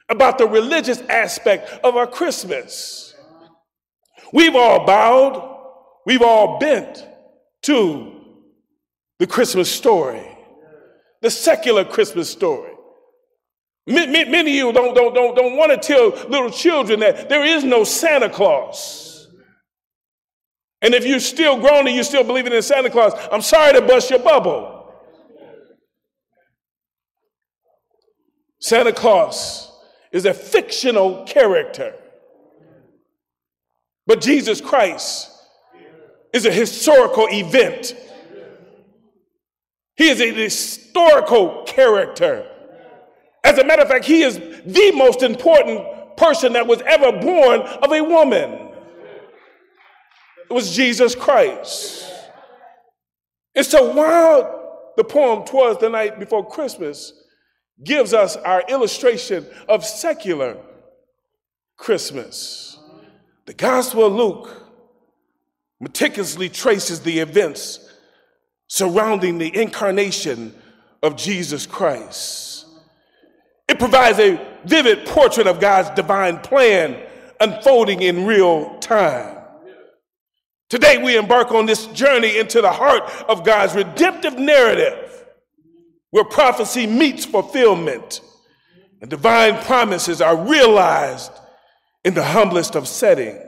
about 0.09 0.39
the 0.39 0.47
religious 0.47 1.01
aspect 1.09 1.69
of 1.83 1.97
our 1.97 2.07
Christmas. 2.07 3.17
We've 4.33 4.55
all 4.55 4.87
bowed, 4.87 5.59
we've 6.07 6.23
all 6.23 6.61
bent 6.61 7.05
to 7.63 8.13
the 9.19 9.27
Christmas 9.27 9.69
story, 9.69 10.25
the 11.21 11.31
secular 11.31 11.85
Christmas 11.85 12.31
story. 12.31 12.75
Many 13.89 14.41
of 14.41 14.47
you 14.47 14.73
don't, 14.73 14.95
don't, 14.95 15.15
don't, 15.15 15.35
don't 15.35 15.57
want 15.57 15.73
to 15.73 15.79
tell 15.79 16.11
little 16.29 16.51
children 16.51 17.01
that 17.01 17.29
there 17.29 17.45
is 17.45 17.65
no 17.65 17.83
Santa 17.83 18.31
Claus. 18.31 19.18
And 20.81 20.95
if 20.95 21.05
you're 21.05 21.21
still 21.21 21.59
grown 21.61 21.87
and 21.87 21.95
you're 21.95 22.05
still 22.05 22.25
believing 22.25 22.53
in 22.53 22.63
Santa 22.63 22.91
Claus, 22.91 23.13
I'm 23.33 23.43
sorry 23.43 23.73
to 23.73 23.83
bust 23.83 24.11
your 24.11 24.21
bubble. 24.21 24.93
Santa 28.61 28.93
Claus 28.93 29.73
is 30.13 30.25
a 30.25 30.35
fictional 30.35 31.25
character. 31.25 31.95
But 34.07 34.21
Jesus 34.21 34.61
Christ 34.61 35.31
is 36.33 36.47
a 36.47 36.53
historical 36.53 37.27
event. 37.31 37.95
He 39.97 40.09
is 40.09 40.21
a 40.21 40.33
historical 40.33 41.65
character. 41.67 42.49
As 43.45 43.59
a 43.59 43.65
matter 43.65 43.83
of 43.83 43.89
fact, 43.89 44.05
he 44.05 44.23
is 44.23 44.39
the 44.39 44.93
most 44.95 45.23
important 45.23 46.17
person 46.17 46.53
that 46.55 46.67
was 46.67 46.81
ever 46.83 47.13
born 47.13 47.61
of 47.61 47.93
a 47.93 48.03
woman. 48.03 48.68
It 50.49 50.53
was 50.53 50.75
Jesus 50.75 51.15
Christ. 51.15 52.11
And 53.55 53.67
so 53.67 53.93
while 53.93 54.93
the 54.97 55.05
poem 55.05 55.45
Twas 55.45 55.79
the 55.79 55.91
Night 55.91 56.19
Before 56.19 56.47
Christmas 56.47 57.13
gives 57.85 58.15
us 58.15 58.37
our 58.37 58.63
illustration 58.69 59.47
of 59.69 59.85
secular 59.85 60.57
Christmas, 61.77 62.79
the 63.47 63.55
Gospel 63.55 64.07
of 64.07 64.13
Luke 64.13 64.63
meticulously 65.81 66.49
traces 66.49 67.01
the 67.01 67.19
events 67.19 67.93
surrounding 68.69 69.39
the 69.39 69.55
incarnation 69.57 70.55
of 71.03 71.17
Jesus 71.17 71.67
Christ. 71.67 72.67
It 73.69 73.79
provides 73.79 74.19
a 74.19 74.45
vivid 74.65 75.07
portrait 75.07 75.47
of 75.47 75.61
God's 75.61 75.91
divine 75.91 76.39
plan 76.39 76.97
unfolding 77.41 78.03
in 78.03 78.27
real 78.27 78.79
time. 78.79 79.38
Today, 80.69 81.03
we 81.03 81.17
embark 81.17 81.51
on 81.53 81.67
this 81.67 81.87
journey 81.89 82.39
into 82.39 82.61
the 82.61 82.73
heart 82.73 83.03
of 83.29 83.45
God's 83.45 83.75
redemptive 83.75 84.39
narrative, 84.39 85.25
where 86.11 86.25
prophecy 86.25 86.87
meets 86.87 87.25
fulfillment 87.25 88.21
and 89.01 89.09
divine 89.09 89.63
promises 89.65 90.21
are 90.21 90.37
realized 90.37 91.33
in 92.05 92.15
the 92.15 92.25
humblest 92.25 92.75
of 92.75 92.87
settings. 92.87 93.43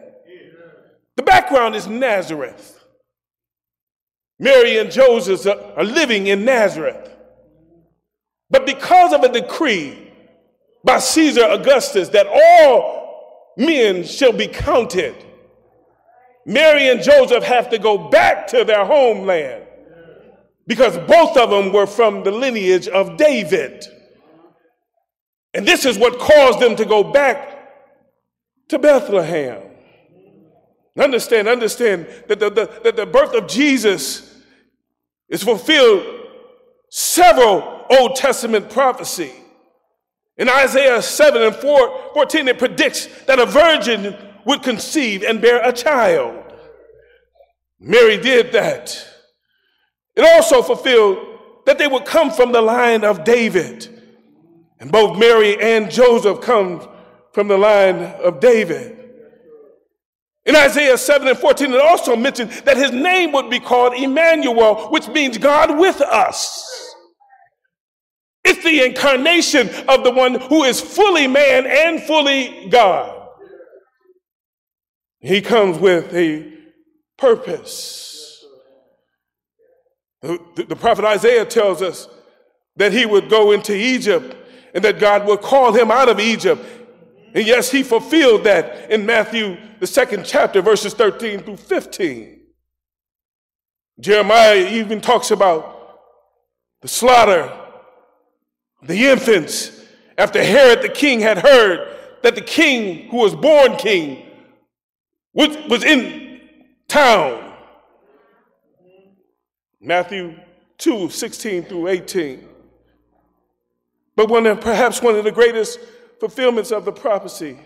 The 1.16 1.22
background 1.22 1.74
is 1.74 1.86
Nazareth 1.86 2.80
Mary 4.40 4.78
and 4.78 4.90
Joseph 4.90 5.46
are 5.46 5.84
living 5.84 6.26
in 6.26 6.46
Nazareth. 6.46 7.14
But 8.48 8.64
because 8.64 9.12
of 9.12 9.22
a 9.22 9.30
decree 9.30 10.10
by 10.82 10.98
Caesar 10.98 11.44
Augustus 11.44 12.08
that 12.08 12.26
all 12.26 13.52
men 13.58 14.02
shall 14.02 14.32
be 14.32 14.48
counted, 14.48 15.14
Mary 16.46 16.88
and 16.88 17.02
Joseph 17.02 17.44
have 17.44 17.70
to 17.70 17.78
go 17.78 18.08
back 18.08 18.46
to 18.48 18.64
their 18.64 18.84
homeland 18.84 19.64
because 20.66 20.96
both 20.98 21.36
of 21.36 21.50
them 21.50 21.72
were 21.72 21.86
from 21.86 22.22
the 22.22 22.30
lineage 22.30 22.88
of 22.88 23.16
David. 23.16 23.84
And 25.52 25.66
this 25.66 25.84
is 25.84 25.98
what 25.98 26.18
caused 26.18 26.60
them 26.60 26.76
to 26.76 26.84
go 26.84 27.02
back 27.02 28.68
to 28.68 28.78
Bethlehem. 28.78 29.62
Understand, 30.98 31.48
understand 31.48 32.06
that 32.28 32.38
the, 32.38 32.50
the, 32.50 32.80
that 32.84 32.96
the 32.96 33.06
birth 33.06 33.34
of 33.34 33.48
Jesus 33.48 34.36
is 35.28 35.42
fulfilled 35.42 36.04
several 36.88 37.86
Old 37.90 38.16
Testament 38.16 38.70
prophecy. 38.70 39.32
In 40.36 40.48
Isaiah 40.48 41.02
7 41.02 41.42
and 41.42 41.54
4, 41.54 42.12
14, 42.14 42.48
it 42.48 42.58
predicts 42.58 43.06
that 43.24 43.38
a 43.38 43.46
virgin 43.46 44.16
would 44.44 44.62
conceive 44.62 45.22
and 45.22 45.40
bear 45.40 45.66
a 45.66 45.72
child. 45.72 46.44
Mary 47.78 48.18
did 48.18 48.52
that. 48.52 49.06
It 50.16 50.24
also 50.24 50.62
fulfilled 50.62 51.18
that 51.66 51.78
they 51.78 51.86
would 51.86 52.04
come 52.04 52.30
from 52.30 52.52
the 52.52 52.60
line 52.60 53.04
of 53.04 53.24
David. 53.24 53.88
And 54.78 54.90
both 54.90 55.18
Mary 55.18 55.60
and 55.60 55.90
Joseph 55.90 56.40
come 56.40 56.88
from 57.32 57.48
the 57.48 57.58
line 57.58 57.96
of 57.96 58.40
David. 58.40 58.96
In 60.46 60.56
Isaiah 60.56 60.98
7 60.98 61.28
and 61.28 61.38
14, 61.38 61.72
it 61.72 61.80
also 61.80 62.16
mentioned 62.16 62.50
that 62.64 62.76
his 62.76 62.90
name 62.90 63.32
would 63.32 63.50
be 63.50 63.60
called 63.60 63.94
Emmanuel, 63.94 64.90
which 64.90 65.06
means 65.08 65.38
God 65.38 65.78
with 65.78 66.00
us. 66.00 66.94
It's 68.42 68.64
the 68.64 68.84
incarnation 68.84 69.68
of 69.86 70.02
the 70.02 70.10
one 70.10 70.34
who 70.34 70.64
is 70.64 70.80
fully 70.80 71.26
man 71.26 71.66
and 71.66 72.02
fully 72.02 72.68
God. 72.68 73.19
He 75.20 75.40
comes 75.40 75.78
with 75.78 76.14
a 76.14 76.52
purpose. 77.18 78.44
The, 80.22 80.76
prophet 80.78 81.04
Isaiah 81.04 81.44
tells 81.44 81.82
us 81.82 82.08
that 82.76 82.92
he 82.92 83.06
would 83.06 83.30
go 83.30 83.52
into 83.52 83.74
Egypt 83.74 84.36
and 84.74 84.84
that 84.84 84.98
God 84.98 85.26
would 85.26 85.40
call 85.40 85.72
him 85.72 85.90
out 85.90 86.08
of 86.08 86.20
Egypt 86.20 86.64
and 87.34 87.46
yes, 87.46 87.70
he 87.70 87.82
fulfilled 87.82 88.44
that 88.44 88.90
in 88.90 89.06
Matthew, 89.06 89.56
the 89.78 89.86
second 89.86 90.24
chapter, 90.24 90.60
verses 90.60 90.94
13 90.94 91.40
through 91.40 91.56
15. 91.56 92.40
Jeremiah 94.00 94.66
even 94.70 95.00
talks 95.00 95.30
about 95.30 95.98
the 96.80 96.88
slaughter 96.88 97.56
the 98.82 99.08
infants 99.08 99.78
after 100.16 100.42
Herod 100.42 100.80
the 100.82 100.88
king 100.88 101.20
had 101.20 101.38
heard 101.38 101.96
that 102.22 102.34
the 102.34 102.40
king 102.40 103.08
who 103.10 103.18
was 103.18 103.34
born 103.34 103.76
king 103.76 104.26
was, 105.32 105.56
was 105.68 105.84
in 105.84 106.40
town. 106.88 107.54
Matthew 109.80 110.36
2 110.78 111.10
16 111.10 111.64
through 111.64 111.88
18. 111.88 112.48
But 114.16 114.28
one 114.28 114.46
of, 114.46 114.60
perhaps 114.60 115.00
one 115.00 115.14
of 115.14 115.24
the 115.24 115.32
greatest 115.32 115.78
fulfillments 116.18 116.70
of 116.70 116.84
the 116.84 116.92
prophecy 116.92 117.58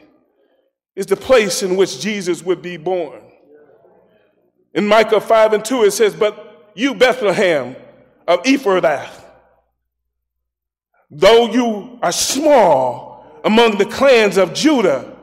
is 0.94 1.06
the 1.06 1.16
place 1.16 1.62
in 1.62 1.76
which 1.76 2.00
Jesus 2.00 2.42
would 2.44 2.62
be 2.62 2.76
born. 2.76 3.20
In 4.74 4.86
Micah 4.86 5.20
5 5.20 5.52
and 5.54 5.64
2, 5.64 5.84
it 5.84 5.90
says, 5.92 6.14
But 6.14 6.70
you, 6.74 6.94
Bethlehem 6.94 7.76
of 8.26 8.42
Ephrathah, 8.42 9.08
though 11.10 11.46
you 11.46 11.98
are 12.02 12.12
small 12.12 13.40
among 13.44 13.78
the 13.78 13.86
clans 13.86 14.36
of 14.36 14.54
Judah, 14.54 15.16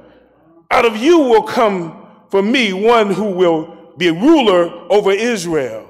out 0.69 0.86
of 0.86 0.97
you 0.97 1.19
will 1.19 1.43
come 1.43 2.00
for 2.31 2.41
me 2.41 2.71
one 2.71 3.13
who 3.13 3.31
will 3.31 3.93
be 3.97 4.09
ruler 4.09 4.69
over 4.89 5.11
Israel, 5.11 5.87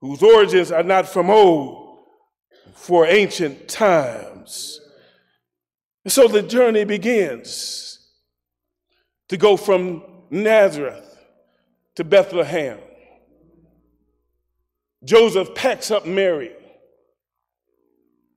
whose 0.00 0.22
origins 0.22 0.70
are 0.70 0.82
not 0.82 1.08
from 1.08 1.30
old, 1.30 2.00
for 2.74 3.06
ancient 3.06 3.66
times. 3.66 4.78
So 6.06 6.28
the 6.28 6.42
journey 6.42 6.84
begins 6.84 7.98
to 9.28 9.38
go 9.38 9.56
from 9.56 10.02
Nazareth 10.30 11.18
to 11.96 12.04
Bethlehem. 12.04 12.78
Joseph 15.02 15.54
packs 15.54 15.90
up 15.90 16.06
Mary, 16.06 16.52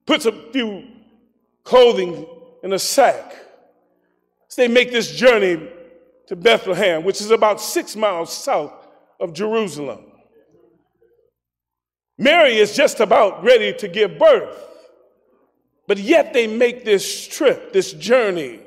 puts 0.05 0.25
a 0.25 0.31
few 0.51 0.87
clothing 1.63 2.25
in 2.63 2.71
a 2.71 2.79
sack. 2.79 3.35
So 4.47 4.61
they 4.61 4.67
make 4.69 4.91
this 4.91 5.11
journey 5.11 5.69
to 6.27 6.35
Bethlehem, 6.35 7.03
which 7.03 7.21
is 7.21 7.31
about 7.31 7.59
six 7.59 7.95
miles 7.95 8.31
south 8.31 8.87
of 9.19 9.33
Jerusalem. 9.33 10.05
Mary 12.17 12.57
is 12.57 12.75
just 12.75 12.99
about 12.99 13.43
ready 13.43 13.73
to 13.73 13.87
give 13.87 14.19
birth, 14.19 14.57
but 15.87 15.97
yet 15.97 16.33
they 16.33 16.47
make 16.47 16.85
this 16.85 17.27
trip, 17.27 17.73
this 17.73 17.93
journey, 17.93 18.59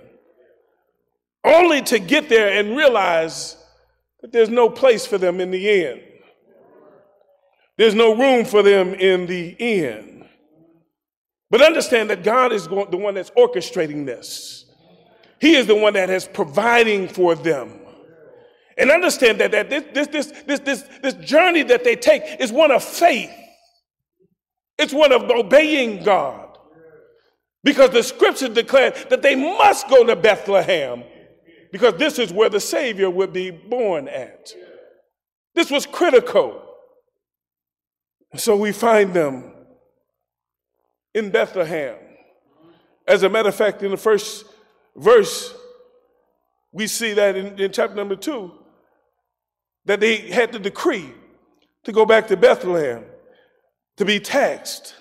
only 1.44 1.82
to 1.82 1.98
get 1.98 2.28
there 2.28 2.58
and 2.58 2.76
realize 2.76 3.56
that 4.22 4.32
there's 4.32 4.48
no 4.48 4.68
place 4.68 5.06
for 5.06 5.18
them 5.18 5.40
in 5.40 5.50
the 5.50 5.82
inn. 5.82 6.00
There's 7.76 7.94
no 7.94 8.14
room 8.16 8.44
for 8.44 8.62
them 8.62 8.94
in 8.94 9.26
the 9.26 9.50
inn. 9.58 10.26
But 11.50 11.60
understand 11.60 12.10
that 12.10 12.24
God 12.24 12.52
is 12.52 12.66
the 12.66 12.96
one 12.96 13.14
that's 13.14 13.30
orchestrating 13.30 14.06
this. 14.06 14.63
He 15.44 15.56
is 15.56 15.66
the 15.66 15.74
one 15.74 15.92
that 15.92 16.08
is 16.08 16.26
providing 16.26 17.06
for 17.06 17.34
them. 17.34 17.70
And 18.78 18.90
understand 18.90 19.38
that, 19.40 19.52
that 19.52 19.68
this, 19.68 19.84
this, 19.92 20.06
this, 20.06 20.42
this, 20.46 20.60
this, 20.60 20.84
this 21.02 21.14
journey 21.16 21.62
that 21.64 21.84
they 21.84 21.96
take 21.96 22.22
is 22.40 22.50
one 22.50 22.70
of 22.70 22.82
faith. 22.82 23.30
It's 24.78 24.94
one 24.94 25.12
of 25.12 25.24
obeying 25.24 26.02
God. 26.02 26.56
Because 27.62 27.90
the 27.90 28.02
scripture 28.02 28.48
declared 28.48 28.94
that 29.10 29.20
they 29.20 29.34
must 29.34 29.86
go 29.90 30.06
to 30.06 30.16
Bethlehem 30.16 31.04
because 31.70 31.92
this 31.98 32.18
is 32.18 32.32
where 32.32 32.48
the 32.48 32.58
Savior 32.58 33.10
would 33.10 33.34
be 33.34 33.50
born 33.50 34.08
at. 34.08 34.50
This 35.54 35.70
was 35.70 35.84
critical. 35.84 36.58
So 38.36 38.56
we 38.56 38.72
find 38.72 39.12
them 39.12 39.52
in 41.12 41.28
Bethlehem. 41.28 41.96
As 43.06 43.22
a 43.22 43.28
matter 43.28 43.50
of 43.50 43.54
fact, 43.54 43.82
in 43.82 43.90
the 43.90 43.98
first 43.98 44.46
verse, 44.96 45.54
we 46.72 46.86
see 46.86 47.12
that 47.14 47.36
in, 47.36 47.58
in 47.58 47.72
chapter 47.72 47.94
number 47.94 48.16
two, 48.16 48.52
that 49.84 50.00
they 50.00 50.16
had 50.16 50.52
the 50.52 50.58
decree 50.58 51.12
to 51.84 51.92
go 51.92 52.04
back 52.06 52.28
to 52.28 52.36
Bethlehem 52.36 53.04
to 53.96 54.04
be 54.04 54.18
taxed. 54.18 54.94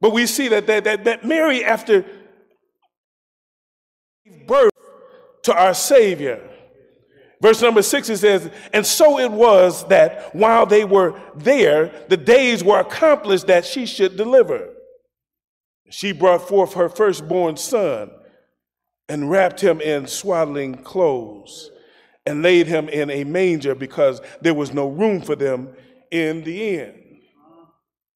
But 0.00 0.12
we 0.12 0.26
see 0.26 0.48
that, 0.48 0.66
that, 0.66 0.84
that, 0.84 1.04
that 1.04 1.24
Mary, 1.24 1.64
after 1.64 2.04
birth 4.46 4.72
to 5.42 5.54
our 5.54 5.74
Savior, 5.74 6.50
Verse 7.40 7.62
number 7.62 7.80
six, 7.80 8.10
it 8.10 8.18
says, 8.18 8.50
And 8.72 8.84
so 8.84 9.18
it 9.18 9.30
was 9.30 9.88
that 9.88 10.34
while 10.34 10.66
they 10.66 10.84
were 10.84 11.18
there, 11.34 12.04
the 12.08 12.16
days 12.16 12.62
were 12.62 12.80
accomplished 12.80 13.46
that 13.46 13.64
she 13.64 13.86
should 13.86 14.16
deliver. 14.16 14.74
She 15.90 16.12
brought 16.12 16.46
forth 16.46 16.74
her 16.74 16.90
firstborn 16.90 17.56
son 17.56 18.10
and 19.10 19.28
wrapped 19.28 19.60
him 19.60 19.80
in 19.80 20.06
swaddling 20.06 20.72
clothes 20.72 21.72
and 22.24 22.42
laid 22.42 22.68
him 22.68 22.88
in 22.88 23.10
a 23.10 23.24
manger 23.24 23.74
because 23.74 24.20
there 24.40 24.54
was 24.54 24.72
no 24.72 24.88
room 24.88 25.20
for 25.20 25.34
them 25.34 25.74
in 26.12 26.44
the 26.44 26.76
inn. 26.76 27.20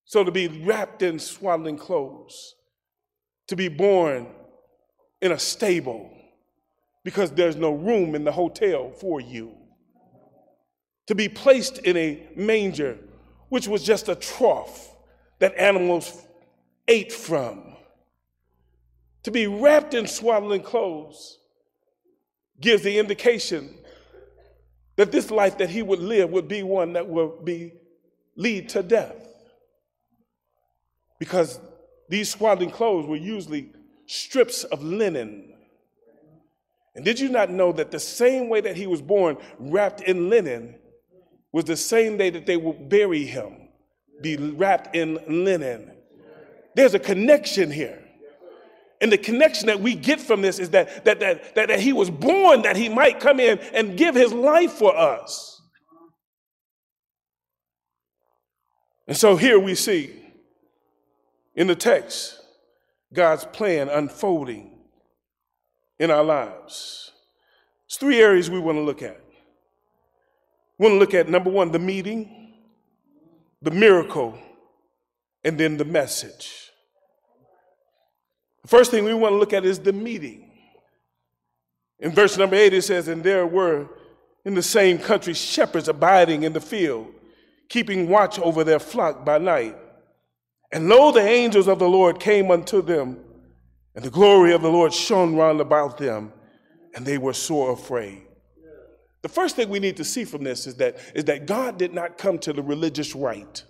So 0.05 0.23
to 0.23 0.31
be 0.31 0.47
wrapped 0.47 1.03
in 1.03 1.19
swaddling 1.19 1.79
clothes, 1.79 2.55
to 3.49 3.57
be 3.57 3.67
born 3.69 4.29
in 5.21 5.33
a 5.33 5.39
stable, 5.39 6.11
because 7.03 7.33
there's 7.33 7.57
no 7.57 7.73
room 7.73 8.15
in 8.15 8.23
the 8.23 8.33
hotel 8.33 8.93
for 8.93 9.21
you. 9.21 9.53
To 11.09 11.17
be 11.17 11.29
placed 11.29 11.79
in 11.79 11.97
a 11.97 12.29
manger, 12.37 12.99
which 13.49 13.67
was 13.67 13.83
just 13.83 14.09
a 14.09 14.15
trough 14.15 14.95
that 15.41 15.57
animals 15.59 16.25
ate 16.87 17.13
from. 17.13 17.74
To 19.25 19.31
be 19.31 19.47
wrapped 19.47 19.95
in 19.95 20.07
swaddling 20.07 20.63
clothes 20.63 21.39
gives 22.61 22.83
the 22.83 22.99
indication 22.99 23.77
that 24.97 25.11
this 25.11 25.31
life 25.31 25.59
that 25.59 25.71
he 25.71 25.83
would 25.83 25.99
live 25.99 26.31
would 26.31 26.47
be 26.47 26.63
one 26.63 26.93
that 26.93 27.09
will 27.09 27.43
be 27.43 27.73
lead 28.37 28.69
to 28.71 28.83
death. 28.83 29.17
Because 31.19 31.59
these 32.09 32.31
swaddling 32.31 32.71
clothes 32.71 33.07
were 33.07 33.17
usually 33.17 33.73
strips 34.07 34.65
of 34.65 34.83
linen 34.83 35.55
and 36.95 37.05
did 37.05 37.19
you 37.19 37.29
not 37.29 37.51
know 37.51 37.73
that 37.73 37.91
the 37.91 37.99
same 37.99 38.49
way 38.49 38.61
that 38.61 38.77
he 38.77 38.87
was 38.87 39.03
born, 39.03 39.37
wrapped 39.59 40.01
in 40.03 40.31
linen, 40.31 40.77
was 41.53 41.65
the 41.65 41.77
same 41.77 42.17
day 42.17 42.31
that 42.31 42.47
they 42.47 42.57
would 42.57 42.89
bury 42.89 43.25
him, 43.25 43.69
be 44.21 44.37
wrapped 44.37 44.95
in 44.95 45.19
linen? 45.45 45.91
There's 46.75 46.95
a 46.95 46.99
connection 46.99 47.71
here. 47.71 48.04
And 49.05 49.13
the 49.13 49.19
connection 49.19 49.67
that 49.67 49.81
we 49.81 49.95
get 49.95 50.19
from 50.19 50.41
this 50.41 50.59
is 50.59 50.71
that, 50.71 51.05
that, 51.05 51.21
that, 51.21 51.55
that, 51.57 51.69
that 51.69 51.79
he 51.79 51.93
was 51.93 52.09
born 52.09 52.63
that 52.63 52.75
he 52.75 52.89
might 52.89 53.21
come 53.21 53.39
in 53.39 53.59
and 53.75 53.99
give 53.99 54.15
his 54.15 54.33
life 54.33 54.73
for 54.73 54.97
us. 54.97 55.61
And 59.07 59.15
so 59.15 59.37
here 59.37 59.59
we 59.61 59.75
see 59.75 60.11
in 61.55 61.67
the 61.67 61.75
text 61.75 62.41
God's 63.13 63.45
plan 63.45 63.91
unfolding 63.91 64.71
in 65.99 66.11
our 66.11 66.25
lives. 66.25 67.13
There's 67.87 67.99
three 67.99 68.23
areas 68.23 68.49
we 68.49 68.59
want 68.59 68.79
to 68.79 68.83
look 68.83 69.03
at. 69.03 69.21
We 70.79 70.85
want 70.85 70.95
to 70.95 70.99
look 70.99 71.13
at 71.13 71.29
number 71.29 71.51
one, 71.51 71.73
the 71.73 71.79
meeting, 71.79 72.55
the 73.61 73.71
miracle, 73.71 74.39
and 75.45 75.61
then 75.61 75.77
the 75.77 75.85
message. 75.85 76.64
First 78.67 78.91
thing 78.91 79.05
we 79.05 79.15
want 79.15 79.33
to 79.33 79.39
look 79.39 79.53
at 79.53 79.65
is 79.65 79.79
the 79.79 79.93
meeting. 79.93 80.51
In 81.99 82.13
verse 82.13 82.37
number 82.37 82.57
eight, 82.57 82.73
it 82.73 82.83
says, 82.83 83.09
And 83.09 83.23
there 83.23 83.47
were 83.47 83.89
in 84.45 84.55
the 84.55 84.63
same 84.63 84.99
country 84.99 85.35
shepherds 85.35 85.89
abiding 85.89 86.43
in 86.43 86.53
the 86.53 86.61
field, 86.61 87.09
keeping 87.69 88.09
watch 88.09 88.39
over 88.39 88.65
their 88.65 88.79
flock 88.79 89.25
by 89.25 89.39
night. 89.39 89.77
And 90.73 90.89
lo, 90.89 91.13
the 91.13 91.21
angels 91.21 91.69
of 91.69 91.79
the 91.79 91.89
Lord 91.89 92.21
came 92.21 92.51
unto 92.51 92.83
them 92.83 93.25
and 93.95 94.05
the 94.05 94.11
glory 94.11 94.53
of 94.53 94.63
the 94.63 94.71
Lord 94.71 94.93
shone 94.93 95.37
round 95.37 95.61
about 95.61 95.99
them, 95.99 96.33
and 96.95 97.07
they 97.07 97.19
were 97.19 97.33
sore 97.33 97.73
afraid. 97.73 98.23
The 99.23 99.29
first 99.29 99.57
thing 99.57 99.69
we 99.71 99.79
need 99.79 99.97
to 99.99 100.05
see 100.05 100.25
from 100.25 100.45
this 100.45 100.67
is 100.67 100.75
that, 100.77 100.99
is 101.15 101.25
that 101.25 101.47
God 101.47 101.79
did 101.79 101.95
not 101.95 102.19
come 102.19 102.39
to 102.41 102.53
the 102.53 102.63
religious 102.63 103.15
right. 103.15 103.63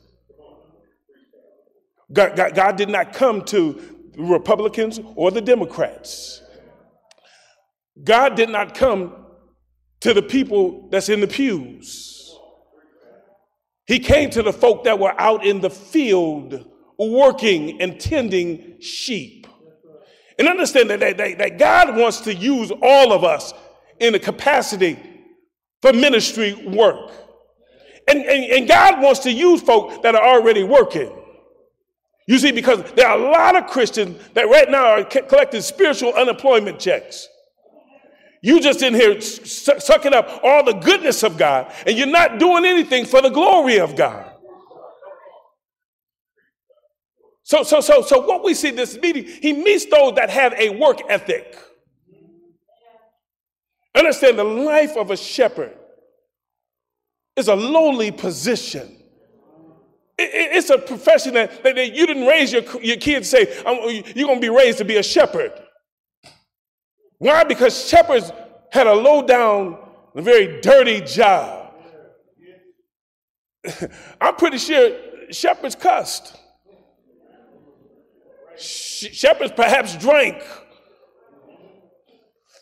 God, 2.13 2.37
God, 2.37 2.55
God 2.55 2.77
did 2.77 2.89
not 2.89 3.13
come 3.13 3.45
to 3.47 3.94
Republicans 4.17 5.01
or 5.17 5.31
the 5.31 5.41
Democrats. 5.41 6.43
God 8.03 8.35
did 8.35 8.49
not 8.49 8.75
come 8.75 9.15
to 10.01 10.13
the 10.13 10.23
people 10.23 10.89
that's 10.91 11.09
in 11.09 11.21
the 11.21 11.27
pews. 11.27 12.37
He 13.87 13.99
came 13.99 14.31
to 14.31 14.43
the 14.43 14.53
folk 14.53 14.85
that 14.85 14.99
were 14.99 15.19
out 15.21 15.45
in 15.45 15.61
the 15.61 15.71
field 15.71 16.65
working 16.99 17.81
and 17.81 18.01
tending 18.01 18.81
sheep. 18.81 19.47
And 20.39 20.49
understand 20.49 20.91
that, 20.91 21.01
that, 21.01 21.39
that 21.39 21.59
God 21.59 21.97
wants 21.97 22.21
to 22.23 22.35
use 22.35 22.73
all 22.83 23.13
of 23.13 23.25
us 23.25 23.53
in 24.01 24.15
a 24.15 24.19
capacity 24.19 24.99
for 25.81 25.93
ministry 25.93 26.55
work. 26.67 27.13
And, 28.09 28.19
and, 28.21 28.45
and 28.45 28.69
God 28.69 29.01
wants 29.01 29.21
to 29.21 29.33
use 29.33 29.63
folk 29.63 30.03
that 30.03 30.15
are 30.15 30.25
already 30.25 30.63
working. 30.63 31.13
You 32.27 32.39
see, 32.39 32.53
because 32.53 32.83
there 32.93 33.07
are 33.07 33.19
a 33.19 33.31
lot 33.31 33.55
of 33.55 33.67
Christians 33.67 34.19
that 34.33 34.45
right 34.49 34.71
now 34.71 34.87
are 34.87 35.05
collecting 35.05 35.61
spiritual 35.61 36.15
unemployment 36.15 36.79
checks. 36.79 37.29
You 38.43 38.61
just 38.61 38.83
in 38.83 38.95
here 38.95 39.21
sucking 39.21 40.13
up 40.13 40.41
all 40.43 40.65
the 40.65 40.75
goodness 40.75 41.23
of 41.23 41.39
God, 41.39 41.73
and 41.87 41.97
you're 41.97 42.07
not 42.07 42.39
doing 42.39 42.65
anything 42.65 43.07
for 43.07 43.23
the 43.23 43.31
glory 43.31 43.79
of 43.79 43.97
God. 43.97 44.31
So, 47.43 47.63
so, 47.63 47.81
so, 47.81 48.01
so 48.01 48.27
what 48.27 48.43
we 48.43 48.55
see 48.55 48.71
this 48.71 48.97
meeting, 48.99 49.25
he 49.25 49.53
meets 49.53 49.85
those 49.87 50.15
that 50.15 50.31
have 50.31 50.55
a 50.55 50.71
work 50.71 51.01
ethic. 51.11 51.59
Understand 53.95 54.39
the 54.39 54.45
life 54.45 54.97
of 54.97 55.11
a 55.11 55.17
shepherd 55.17 55.77
is 57.37 57.49
a 57.49 57.55
lowly 57.55 58.11
position. 58.11 58.97
It, 60.17 60.23
it, 60.23 60.57
it's 60.57 60.71
a 60.71 60.79
profession 60.79 61.35
that, 61.35 61.63
that, 61.65 61.95
you 61.95 62.07
didn't 62.07 62.27
raise 62.27 62.53
your, 62.53 62.63
your 62.81 62.97
kids 62.97 63.29
say, 63.29 63.47
you're 64.15 64.27
going 64.27 64.41
to 64.41 64.41
be 64.41 64.49
raised 64.49 64.79
to 64.79 64.85
be 64.85 64.97
a 64.97 65.03
shepherd. 65.03 65.53
Why? 67.19 67.45
Because 67.45 67.89
shepherds 67.89 68.31
had 68.71 68.87
a 68.87 68.95
low 68.95 69.27
down, 69.27 69.79
very 70.15 70.61
dirty 70.61 71.01
job. 71.01 71.73
I'm 74.21 74.37
pretty 74.37 74.59
sure 74.59 74.97
shepherds 75.31 75.75
cussed. 75.75 76.37
Shepherds 78.57 79.53
perhaps 79.57 79.97
drank 79.97 80.41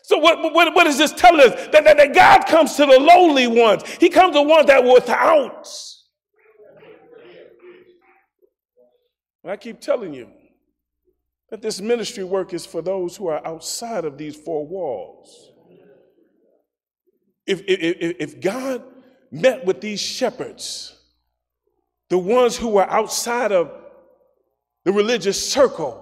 So 0.03 0.17
what, 0.17 0.53
what, 0.53 0.75
what 0.75 0.85
is 0.85 0.97
this 0.97 1.13
telling 1.13 1.39
us? 1.39 1.67
That, 1.71 1.85
that, 1.85 1.97
that 1.97 2.13
God 2.13 2.45
comes 2.45 2.75
to 2.75 2.85
the 2.85 2.99
lowly 2.99 3.47
ones. 3.47 3.83
He 3.99 4.09
comes 4.09 4.35
to 4.35 4.41
ones 4.41 4.67
that 4.67 4.83
were 4.83 4.93
without. 4.93 5.67
And 9.43 9.51
I 9.51 9.57
keep 9.57 9.79
telling 9.79 10.13
you 10.13 10.29
that 11.49 11.61
this 11.61 11.81
ministry 11.81 12.23
work 12.23 12.53
is 12.53 12.65
for 12.65 12.81
those 12.81 13.15
who 13.17 13.27
are 13.27 13.45
outside 13.45 14.05
of 14.05 14.17
these 14.17 14.35
four 14.35 14.65
walls. 14.65 15.51
If, 17.45 17.61
if, 17.67 18.15
if 18.19 18.41
God 18.41 18.83
met 19.29 19.65
with 19.65 19.81
these 19.81 19.99
shepherds, 19.99 20.97
the 22.09 22.17
ones 22.17 22.55
who 22.55 22.69
were 22.69 22.89
outside 22.89 23.51
of 23.51 23.71
the 24.85 24.93
religious 24.93 25.51
circle, 25.51 25.99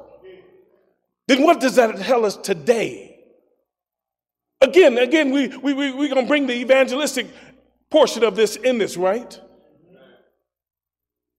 then 1.27 1.43
what 1.43 1.59
does 1.59 1.75
that 1.75 1.97
tell 1.97 2.25
us 2.25 2.37
today? 2.37 3.19
Again, 4.59 4.99
again, 4.99 5.31
we, 5.31 5.47
we, 5.47 5.73
we, 5.73 5.91
we're 5.91 6.09
going 6.09 6.23
to 6.23 6.27
bring 6.27 6.45
the 6.45 6.55
evangelistic 6.55 7.27
portion 7.89 8.23
of 8.23 8.35
this 8.35 8.55
in 8.57 8.77
this, 8.77 8.95
right? 8.95 9.39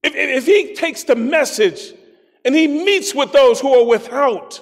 If, 0.03 0.15
if 0.15 0.47
he 0.47 0.75
takes 0.75 1.05
the 1.05 1.17
message 1.17 1.95
and 2.45 2.55
he 2.55 2.67
meets 2.67 3.15
with 3.15 3.33
those 3.33 3.61
who 3.61 3.73
are 3.75 3.87
without, 3.87 4.61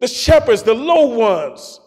the 0.00 0.08
shepherds, 0.08 0.62
the 0.62 0.74
low 0.74 1.06
ones, 1.06 1.80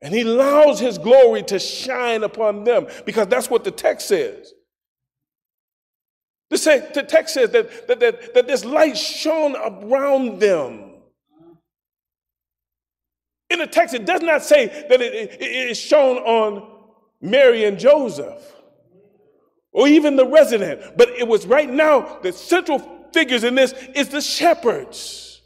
and 0.00 0.14
he 0.14 0.22
allows 0.22 0.78
his 0.78 0.96
glory 0.98 1.42
to 1.44 1.58
shine 1.58 2.22
upon 2.22 2.64
them 2.64 2.86
because 3.04 3.26
that's 3.26 3.50
what 3.50 3.64
the 3.64 3.70
text 3.70 4.08
says. 4.08 4.52
The, 6.50 7.04
text 7.06 7.34
says 7.34 7.50
that, 7.50 7.88
that, 7.88 8.00
that, 8.00 8.34
that 8.34 8.46
this 8.46 8.64
light 8.64 8.96
shone 8.96 9.54
around 9.54 10.40
them. 10.40 10.92
In 13.50 13.58
the 13.58 13.66
text, 13.66 13.94
it 13.94 14.06
does 14.06 14.22
not 14.22 14.42
say 14.42 14.66
that 14.66 15.00
it, 15.00 15.14
it, 15.14 15.42
it 15.42 15.70
is 15.70 15.78
shown 15.78 16.18
on 16.18 16.70
Mary 17.20 17.64
and 17.64 17.78
Joseph 17.78 18.57
or 19.78 19.86
even 19.86 20.16
the 20.16 20.26
resident, 20.26 20.80
but 20.96 21.08
it 21.10 21.28
was 21.28 21.46
right 21.46 21.70
now 21.70 22.18
the 22.20 22.32
central 22.32 22.80
figures 23.12 23.44
in 23.44 23.54
this 23.54 23.72
is 23.94 24.08
the 24.08 24.20
shepherds. 24.20 25.40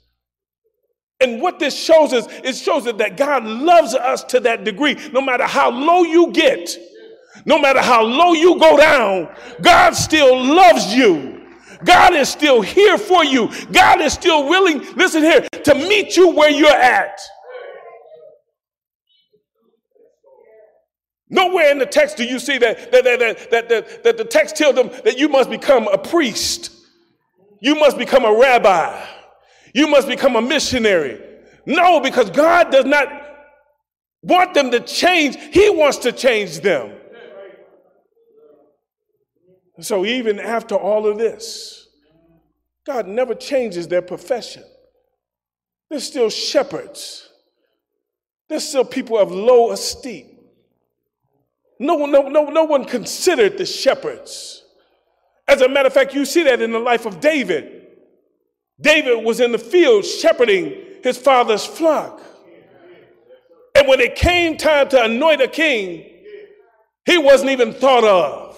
And 1.20 1.42
what 1.42 1.58
this 1.58 1.78
shows 1.78 2.14
us, 2.14 2.26
it 2.42 2.56
shows 2.56 2.86
us 2.86 2.96
that 2.96 3.18
God 3.18 3.44
loves 3.44 3.94
us 3.94 4.24
to 4.24 4.40
that 4.40 4.64
degree. 4.64 4.96
No 5.12 5.20
matter 5.20 5.44
how 5.44 5.70
low 5.70 6.04
you 6.04 6.32
get, 6.32 6.74
no 7.44 7.58
matter 7.58 7.82
how 7.82 8.02
low 8.04 8.32
you 8.32 8.58
go 8.58 8.78
down, 8.78 9.28
God 9.60 9.90
still 9.90 10.42
loves 10.42 10.94
you. 10.94 11.42
God 11.84 12.14
is 12.14 12.30
still 12.30 12.62
here 12.62 12.96
for 12.96 13.26
you. 13.26 13.50
God 13.70 14.00
is 14.00 14.14
still 14.14 14.48
willing, 14.48 14.78
listen 14.96 15.22
here, 15.22 15.46
to 15.64 15.74
meet 15.74 16.16
you 16.16 16.30
where 16.30 16.50
you're 16.50 16.70
at. 16.70 17.20
Nowhere 21.32 21.72
in 21.72 21.78
the 21.78 21.86
text 21.86 22.18
do 22.18 22.24
you 22.24 22.38
see 22.38 22.58
that, 22.58 22.92
that, 22.92 23.04
that, 23.04 23.50
that, 23.50 23.68
that, 23.70 24.04
that, 24.04 24.16
the 24.18 24.24
text 24.24 24.54
tells 24.54 24.74
them 24.74 24.90
that 25.02 25.16
you 25.16 25.30
must 25.30 25.48
become 25.48 25.88
a 25.88 25.96
priest. 25.96 26.70
You 27.58 27.74
must 27.74 27.96
become 27.96 28.26
a 28.26 28.38
rabbi. 28.38 29.02
You 29.72 29.86
must 29.88 30.08
become 30.08 30.36
a 30.36 30.42
missionary. 30.42 31.18
No, 31.64 32.00
because 32.00 32.28
God 32.28 32.70
does 32.70 32.84
not 32.84 33.08
want 34.20 34.52
them 34.52 34.70
to 34.72 34.80
change. 34.80 35.38
He 35.52 35.70
wants 35.70 35.96
to 35.98 36.12
change 36.12 36.60
them. 36.60 36.98
So 39.80 40.04
even 40.04 40.38
after 40.38 40.74
all 40.74 41.06
of 41.06 41.16
this, 41.16 41.88
God 42.84 43.08
never 43.08 43.34
changes 43.34 43.88
their 43.88 44.02
profession. 44.02 44.64
They're 45.88 45.98
still 46.00 46.28
shepherds. 46.28 47.26
They're 48.50 48.60
still 48.60 48.84
people 48.84 49.16
of 49.16 49.32
low 49.32 49.72
esteem. 49.72 50.31
No, 51.82 52.06
no, 52.06 52.28
no, 52.28 52.44
no 52.44 52.62
one 52.62 52.84
considered 52.84 53.58
the 53.58 53.66
shepherds. 53.66 54.62
As 55.48 55.62
a 55.62 55.68
matter 55.68 55.88
of 55.88 55.92
fact, 55.92 56.14
you 56.14 56.24
see 56.24 56.44
that 56.44 56.62
in 56.62 56.70
the 56.70 56.78
life 56.78 57.06
of 57.06 57.18
David. 57.18 57.88
David 58.80 59.24
was 59.24 59.40
in 59.40 59.50
the 59.50 59.58
field 59.58 60.04
shepherding 60.04 60.80
his 61.02 61.18
father's 61.18 61.66
flock. 61.66 62.22
And 63.74 63.88
when 63.88 63.98
it 63.98 64.14
came 64.14 64.56
time 64.56 64.90
to 64.90 65.02
anoint 65.02 65.42
a 65.42 65.48
king, 65.48 66.08
he 67.04 67.18
wasn't 67.18 67.50
even 67.50 67.72
thought 67.72 68.04
of. 68.04 68.56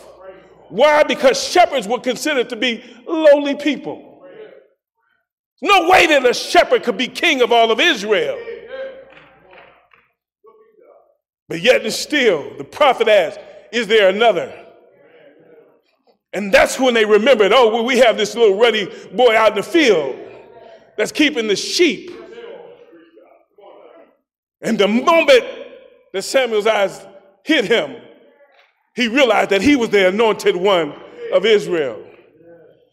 Why? 0.68 1.02
Because 1.02 1.42
shepherds 1.42 1.88
were 1.88 2.00
considered 2.00 2.50
to 2.50 2.56
be 2.56 2.84
lowly 3.06 3.54
people. 3.54 4.22
No 5.62 5.88
way 5.88 6.06
that 6.08 6.26
a 6.26 6.34
shepherd 6.34 6.82
could 6.82 6.98
be 6.98 7.08
king 7.08 7.40
of 7.40 7.52
all 7.52 7.70
of 7.70 7.80
Israel. 7.80 8.38
But 11.54 11.62
yet 11.62 11.82
and 11.84 11.92
still, 11.92 12.52
the 12.58 12.64
prophet 12.64 13.06
asked, 13.06 13.38
Is 13.70 13.86
there 13.86 14.08
another? 14.08 14.52
And 16.32 16.52
that's 16.52 16.80
when 16.80 16.94
they 16.94 17.04
remembered, 17.04 17.52
oh, 17.52 17.72
well, 17.72 17.84
we 17.84 17.98
have 17.98 18.16
this 18.16 18.34
little 18.34 18.58
ruddy 18.58 18.92
boy 19.12 19.36
out 19.36 19.50
in 19.50 19.58
the 19.58 19.62
field 19.62 20.16
that's 20.98 21.12
keeping 21.12 21.46
the 21.46 21.54
sheep. 21.54 22.10
And 24.62 24.76
the 24.76 24.88
moment 24.88 25.44
that 26.12 26.22
Samuel's 26.22 26.66
eyes 26.66 27.06
hit 27.44 27.66
him, 27.66 28.02
he 28.96 29.06
realized 29.06 29.50
that 29.50 29.62
he 29.62 29.76
was 29.76 29.90
the 29.90 30.08
anointed 30.08 30.56
one 30.56 30.92
of 31.32 31.46
Israel. 31.46 32.04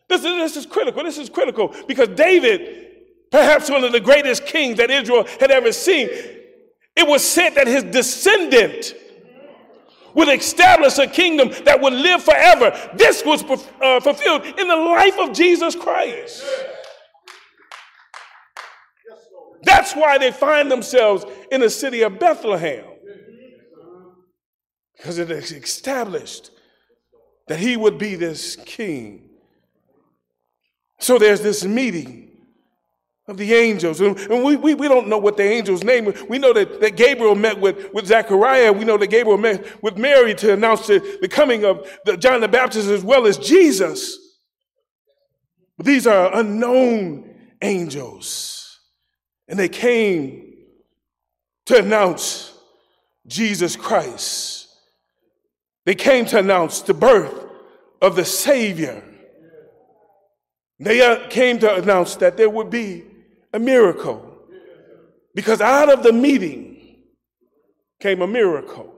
This 0.08 0.20
is, 0.20 0.24
this 0.24 0.56
is 0.56 0.66
critical. 0.68 1.04
This 1.04 1.18
is 1.18 1.32
critical 1.32 1.74
because 1.88 2.10
David, 2.10 2.92
perhaps 3.32 3.72
one 3.72 3.84
of 3.84 3.92
the 3.92 4.00
greatest 4.00 4.46
kings 4.46 4.78
that 4.78 4.92
Israel 4.92 5.26
had 5.40 5.50
ever 5.50 5.72
seen, 5.72 6.10
it 6.96 7.08
was 7.08 7.28
said 7.28 7.56
that 7.56 7.68
his 7.68 7.84
descendant 7.84 8.96
would 10.14 10.28
establish 10.28 10.98
a 10.98 11.08
kingdom 11.08 11.52
that 11.66 11.82
would 11.82 11.94
live 11.94 12.22
forever. 12.22 12.78
This 12.96 13.24
was 13.26 13.44
uh, 13.82 14.00
fulfilled 14.02 14.46
in 14.46 14.68
the 14.68 14.76
life 14.76 15.18
of 15.20 15.34
Jesus 15.34 15.76
Christ. 15.76 16.44
That's 19.64 19.96
why 19.96 20.18
they 20.18 20.32
find 20.32 20.72
themselves 20.72 21.26
in 21.52 21.62
the 21.62 21.70
city 21.70 22.02
of 22.02 22.20
Bethlehem. 22.20 22.86
Because 24.98 25.18
it 25.18 25.32
is 25.32 25.52
established 25.52 26.52
that 27.48 27.60
he 27.60 27.78
would 27.78 27.98
be 27.98 28.16
this 28.16 28.56
king. 28.56 29.30
So 31.00 31.18
there's 31.18 31.42
this 31.42 31.64
meeting 31.64 32.31
of 33.28 33.38
the 33.38 33.54
angels. 33.54 34.02
And 34.02 34.44
we, 34.44 34.56
we, 34.56 34.74
we 34.74 34.88
don't 34.88 35.08
know 35.08 35.18
what 35.18 35.38
the 35.38 35.44
angel's 35.44 35.84
name. 35.84 36.14
We 36.28 36.40
know 36.40 36.54
that, 36.54 36.82
that 36.82 36.96
Gabriel 36.96 37.36
met 37.36 37.60
with, 37.60 37.94
with 37.94 38.08
Zechariah. 38.08 38.72
We 38.74 38.86
know 38.86 38.98
that 38.98 39.08
Gabriel 39.08 39.38
met 39.38 39.82
with 39.84 39.98
Mary 39.98 40.34
to 40.36 40.54
announce 40.54 40.88
the, 40.88 41.20
the 41.22 41.28
coming 41.28 41.64
of 41.64 41.88
the, 42.06 42.18
John 42.18 42.42
the 42.42 42.48
Baptist 42.48 42.90
as 42.90 43.04
well 43.04 43.28
as 43.28 43.38
Jesus. 43.38 44.18
But 45.78 45.86
these 45.86 46.08
are 46.08 46.36
unknown 46.36 47.36
angels. 47.62 48.80
And 49.48 49.58
they 49.58 49.70
came 49.70 50.54
to 51.68 51.78
announce 51.78 52.58
Jesus 53.28 53.76
Christ. 53.76 54.68
They 55.86 55.96
came 55.96 56.26
to 56.28 56.40
announce 56.40 56.82
the 56.82 56.94
birth 56.94 57.34
of 58.02 58.16
the 58.16 58.26
Savior. 58.26 59.04
They 60.80 61.02
uh, 61.02 61.28
came 61.28 61.60
to 61.60 61.76
announce 61.76 62.16
that 62.16 62.38
there 62.38 62.50
would 62.50 62.72
be 62.72 63.06
a 63.54 63.60
miracle. 63.60 64.28
Because 65.34 65.62
out 65.62 65.92
of 65.92 66.04
the 66.04 66.14
meeting 66.14 66.98
came 68.00 68.22
a 68.22 68.28
miracle. 68.28 68.94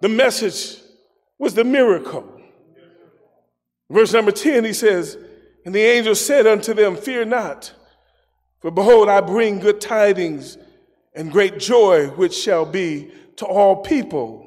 The 0.00 0.08
message 0.08 0.80
was 1.38 1.54
the 1.54 1.64
miracle. 1.64 2.30
Verse 3.90 4.12
number 4.12 4.32
10, 4.32 4.64
he 4.64 4.72
says, 4.72 5.16
And 5.64 5.74
the 5.74 5.80
angel 5.80 6.14
said 6.14 6.46
unto 6.46 6.74
them, 6.74 6.96
Fear 6.96 7.26
not, 7.26 7.72
for 8.60 8.70
behold, 8.70 9.08
I 9.08 9.20
bring 9.20 9.58
good 9.58 9.80
tidings 9.80 10.58
and 11.14 11.30
great 11.30 11.58
joy, 11.58 12.08
which 12.08 12.34
shall 12.34 12.64
be 12.64 13.10
to 13.36 13.46
all 13.46 13.76
people. 13.76 14.40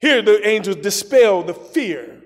Here 0.00 0.22
the 0.22 0.46
angels 0.46 0.76
dispel 0.76 1.42
the 1.42 1.54
fear 1.54 2.17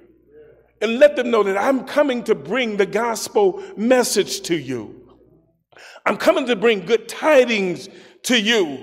and 0.83 0.99
let 0.99 1.17
them 1.17 1.31
know 1.31 1.43
that 1.45 1.57
I'm 1.57 1.85
coming 1.85 2.25
to 2.25 2.35
bring 2.35 2.77
the 2.77 2.87
gospel 2.87 3.63
message 3.77 4.43
to 4.43 4.57
you. 4.57 5.17
I'm 6.05 6.17
coming 6.17 6.47
to 6.47 6.57
bring 6.57 6.85
good 6.85 7.09
tidings 7.09 7.89
to 8.25 8.39
you 8.39 8.83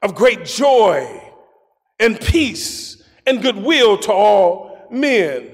of 0.00 0.14
great 0.14 0.44
joy 0.44 1.20
and 1.98 2.18
peace 2.20 3.02
and 3.26 3.42
goodwill 3.42 3.98
to 3.98 4.12
all 4.12 4.86
men. 4.90 5.50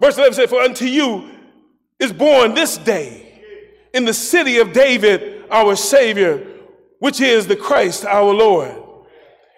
Verse 0.00 0.16
11 0.18 0.34
says, 0.34 0.50
For 0.50 0.60
unto 0.60 0.84
you 0.84 1.30
is 1.98 2.12
born 2.12 2.54
this 2.54 2.76
day 2.76 3.42
in 3.94 4.04
the 4.04 4.14
city 4.14 4.58
of 4.58 4.72
David 4.72 5.44
our 5.50 5.76
Savior, 5.76 6.46
which 6.98 7.20
is 7.20 7.46
the 7.46 7.56
Christ 7.56 8.04
our 8.04 8.32
Lord. 8.34 8.82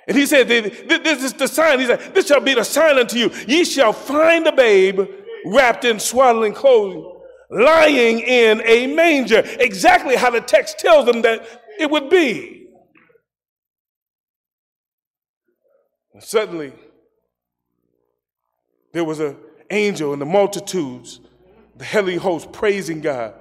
And 0.07 0.17
he 0.17 0.27
said, 0.27 0.49
This 0.49 1.23
is 1.23 1.33
the 1.33 1.49
sign. 1.49 1.81
He 1.81 1.87
said, 1.87 2.15
This 2.15 2.27
shall 2.27 2.41
be 2.41 2.55
the 2.55 2.65
sign 2.65 2.99
unto 2.99 3.17
you. 3.17 3.31
Ye 3.49 3.65
shall 3.65 3.93
find 3.93 4.47
the 4.47 4.53
babe 4.53 5.01
wrapped 5.45 5.85
in 5.85 5.99
swaddling 5.99 6.55
clothing, 6.55 7.11
lying 7.51 8.21
in 8.21 8.63
a 8.65 8.87
manger, 8.89 9.43
exactly 9.59 10.17
how 10.17 10.31
the 10.31 10.41
text 10.41 10.79
tells 10.79 11.07
them 11.07 11.23
that 11.23 11.47
it 11.79 11.91
would 11.91 12.09
be. 12.11 12.69
And 16.13 16.23
suddenly, 16.23 16.73
there 18.93 19.05
was 19.05 19.21
an 19.21 19.37
angel 19.71 20.13
in 20.13 20.21
the 20.21 20.27
multitudes, 20.27 21.21
the 21.77 21.85
heavenly 21.85 22.17
host, 22.17 22.53
praising 22.53 23.01
God 23.01 23.35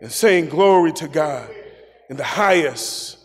and 0.00 0.10
saying, 0.10 0.48
Glory 0.48 0.92
to 0.94 1.08
God 1.08 1.48
in 2.08 2.16
the 2.16 2.24
highest, 2.24 3.18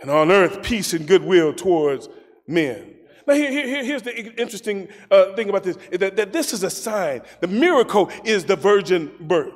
and 0.00 0.10
on 0.10 0.30
earth, 0.30 0.62
peace 0.62 0.92
and 0.92 1.06
goodwill 1.06 1.54
towards 1.54 2.08
men. 2.46 2.93
Now, 3.26 3.34
here, 3.34 3.50
here, 3.50 3.84
here's 3.84 4.02
the 4.02 4.40
interesting 4.40 4.88
uh, 5.10 5.34
thing 5.34 5.48
about 5.48 5.62
this 5.62 5.78
that, 5.92 6.16
that 6.16 6.32
this 6.32 6.52
is 6.52 6.62
a 6.62 6.70
sign. 6.70 7.22
The 7.40 7.46
miracle 7.46 8.10
is 8.24 8.44
the 8.44 8.56
virgin 8.56 9.12
birth. 9.20 9.54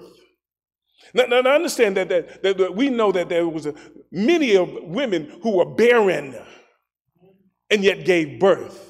Now, 1.15 1.25
now, 1.25 1.41
now 1.41 1.55
understand 1.55 1.97
that, 1.97 2.09
that, 2.09 2.43
that, 2.43 2.75
we 2.75 2.91
know 2.91 3.13
that 3.13 3.29
there 3.29 3.49
was 3.49 3.67
a, 3.67 3.75
many 4.11 4.57
of 4.57 4.71
women 4.83 5.39
who 5.43 5.57
were 5.57 5.65
barren 5.65 6.37
and 7.71 7.85
yet 7.85 8.05
gave 8.05 8.39
birth. 8.39 8.85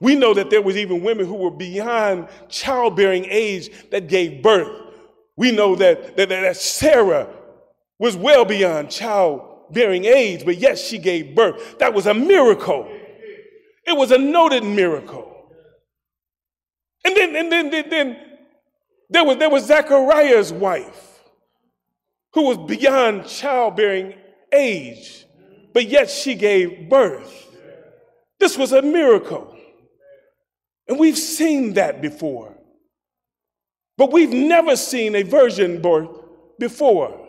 We 0.00 0.14
know 0.14 0.32
that 0.34 0.50
there 0.50 0.62
was 0.62 0.76
even 0.76 1.02
women 1.02 1.26
who 1.26 1.34
were 1.34 1.50
beyond 1.50 2.28
childbearing 2.48 3.26
age 3.26 3.90
that 3.90 4.08
gave 4.08 4.42
birth. 4.42 4.70
We 5.36 5.52
know 5.52 5.76
that, 5.76 6.16
that, 6.16 6.28
that 6.30 6.56
Sarah 6.56 7.28
was 7.98 8.16
well 8.16 8.44
beyond 8.44 8.90
childbearing 8.90 10.06
age, 10.06 10.44
but 10.44 10.56
yet 10.56 10.78
she 10.78 10.98
gave 10.98 11.34
birth. 11.34 11.78
That 11.78 11.92
was 11.92 12.06
a 12.06 12.14
miracle. 12.14 12.90
It 13.90 13.96
was 13.96 14.12
a 14.12 14.18
noted 14.18 14.62
miracle. 14.62 15.50
And 17.04 17.16
then, 17.16 17.34
and 17.34 17.50
then, 17.50 17.70
then, 17.70 17.90
then 17.90 18.16
there 19.08 19.24
was 19.24 19.36
there 19.38 19.50
was 19.50 19.66
Zachariah's 19.66 20.52
wife 20.52 21.18
who 22.32 22.42
was 22.42 22.58
beyond 22.58 23.26
childbearing 23.26 24.14
age, 24.52 25.26
but 25.74 25.88
yet 25.88 26.08
she 26.08 26.36
gave 26.36 26.88
birth. 26.88 27.48
This 28.38 28.56
was 28.56 28.70
a 28.70 28.80
miracle. 28.80 29.56
And 30.86 30.96
we've 30.96 31.18
seen 31.18 31.72
that 31.72 32.00
before. 32.00 32.56
But 33.98 34.12
we've 34.12 34.32
never 34.32 34.76
seen 34.76 35.16
a 35.16 35.24
virgin 35.24 35.82
birth 35.82 36.16
before. 36.60 37.26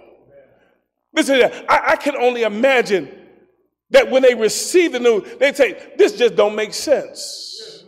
Listen, 1.12 1.42
I, 1.68 1.82
I 1.88 1.96
can 1.96 2.16
only 2.16 2.44
imagine 2.44 3.21
that 3.92 4.10
when 4.10 4.24
they 4.24 4.34
receive 4.34 4.94
the 4.94 5.00
news, 5.00 5.24
they 5.40 5.54
say, 5.54 5.94
this 5.98 6.18
just 6.18 6.36
don't 6.36 6.56
make 6.56 6.74
sense. 6.74 7.86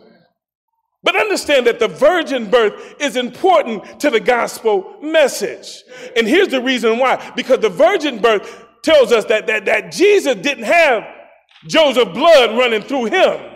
But 1.04 1.18
understand 1.18 1.68
that 1.68 1.80
the 1.80 1.89
virgin 1.89 2.50
birth 2.50 2.96
is 3.00 3.18
important 3.18 4.00
to 4.00 4.10
the 4.10 4.22
gospel 4.22 4.96
message. 5.02 5.84
And 6.16 6.26
here's 6.26 6.48
the 6.48 6.62
reason 6.62 6.98
why. 6.98 7.34
Because 7.36 7.60
the 7.60 7.70
virgin 7.70 8.20
birth 8.20 8.66
tells 8.84 9.12
us 9.12 9.26
that, 9.26 9.48
that, 9.48 9.66
that 9.66 9.92
Jesus 9.92 10.36
didn't 10.36 10.63
have 10.63 11.04
Joseph 11.68 12.13
blood 12.13 12.58
running 12.58 12.82
through 12.82 13.06
him. 13.06 13.52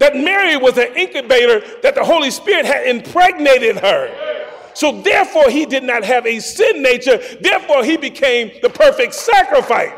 That 0.00 0.16
Mary 0.16 0.56
was 0.56 0.78
an 0.78 0.94
incubator 0.96 1.60
that 1.82 1.94
the 1.94 2.04
Holy 2.04 2.30
Spirit 2.30 2.64
had 2.64 2.86
impregnated 2.86 3.76
her. 3.76 4.34
So 4.74 5.02
therefore 5.02 5.50
he 5.50 5.66
did 5.66 5.84
not 5.84 6.02
have 6.02 6.26
a 6.26 6.40
sin 6.40 6.82
nature. 6.82 7.20
Therefore 7.40 7.84
he 7.84 7.96
became 7.96 8.50
the 8.62 8.70
perfect 8.70 9.14
sacrifice. 9.14 9.92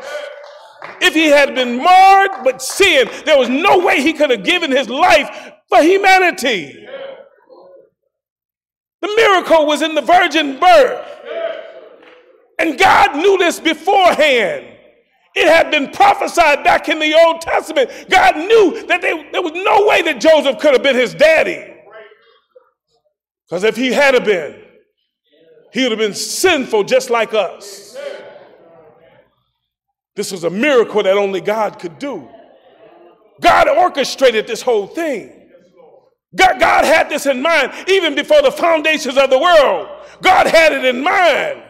If 1.01 1.13
he 1.13 1.27
had 1.27 1.55
been 1.55 1.77
marred 1.77 2.45
with 2.45 2.61
sin, 2.61 3.09
there 3.25 3.37
was 3.37 3.49
no 3.49 3.79
way 3.79 4.01
he 4.01 4.13
could 4.13 4.29
have 4.29 4.43
given 4.43 4.71
his 4.71 4.89
life 4.89 5.53
for 5.69 5.81
humanity. 5.81 6.85
The 9.01 9.07
miracle 9.15 9.65
was 9.65 9.81
in 9.81 9.95
the 9.95 10.01
virgin 10.01 10.59
birth. 10.59 11.05
And 12.59 12.77
God 12.77 13.15
knew 13.15 13.37
this 13.37 13.59
beforehand. 13.59 14.65
It 15.35 15.47
had 15.47 15.69
been 15.69 15.91
prophesied 15.91 16.63
back 16.63 16.89
in 16.89 16.97
the 16.97 17.13
Old 17.13 17.41
Testament. 17.41 17.91
God 18.09 18.37
knew 18.37 18.87
that 18.87 19.01
they, 19.01 19.29
there 19.31 19.43
was 19.43 19.51
no 19.53 19.85
way 19.85 20.01
that 20.01 20.19
Joseph 20.19 20.57
could 20.57 20.73
have 20.73 20.81
been 20.81 20.95
his 20.95 21.13
daddy. 21.13 21.75
Because 23.47 23.63
if 23.63 23.75
he 23.75 23.93
had 23.93 24.25
been, 24.25 24.63
he 25.71 25.83
would 25.83 25.91
have 25.91 25.99
been 25.99 26.15
sinful 26.15 26.85
just 26.85 27.11
like 27.11 27.35
us. 27.35 27.95
This 30.17 30.31
was 30.31 30.43
a 30.43 30.49
miracle 30.49 31.03
that 31.03 31.15
only 31.15 31.41
God 31.41 31.77
could 31.77 31.99
do. 31.99 32.27
God 33.39 33.69
orchestrated 33.69 34.47
this 34.47 34.63
whole 34.63 34.87
thing. 34.87 35.31
God, 36.35 36.59
God 36.59 36.85
had 36.85 37.07
this 37.07 37.27
in 37.27 37.39
mind 37.39 37.71
even 37.87 38.15
before 38.15 38.41
the 38.41 38.51
foundations 38.51 39.15
of 39.15 39.29
the 39.29 39.37
world. 39.37 39.87
God 40.23 40.47
had 40.47 40.73
it 40.73 40.83
in 40.83 41.03
mind. 41.03 41.61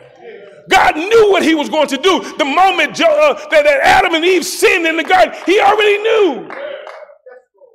God 0.69 0.95
knew 0.95 1.29
what 1.29 1.43
he 1.43 1.55
was 1.55 1.67
going 1.67 1.87
to 1.89 1.97
do. 1.97 2.21
The 2.37 2.45
moment 2.45 2.95
jo- 2.95 3.05
uh, 3.05 3.33
that, 3.49 3.63
that 3.65 3.81
Adam 3.83 4.13
and 4.15 4.23
Eve 4.23 4.45
sinned 4.45 4.87
in 4.87 4.95
the 4.95 5.03
garden, 5.03 5.35
he 5.45 5.59
already 5.59 5.97
knew 5.97 6.49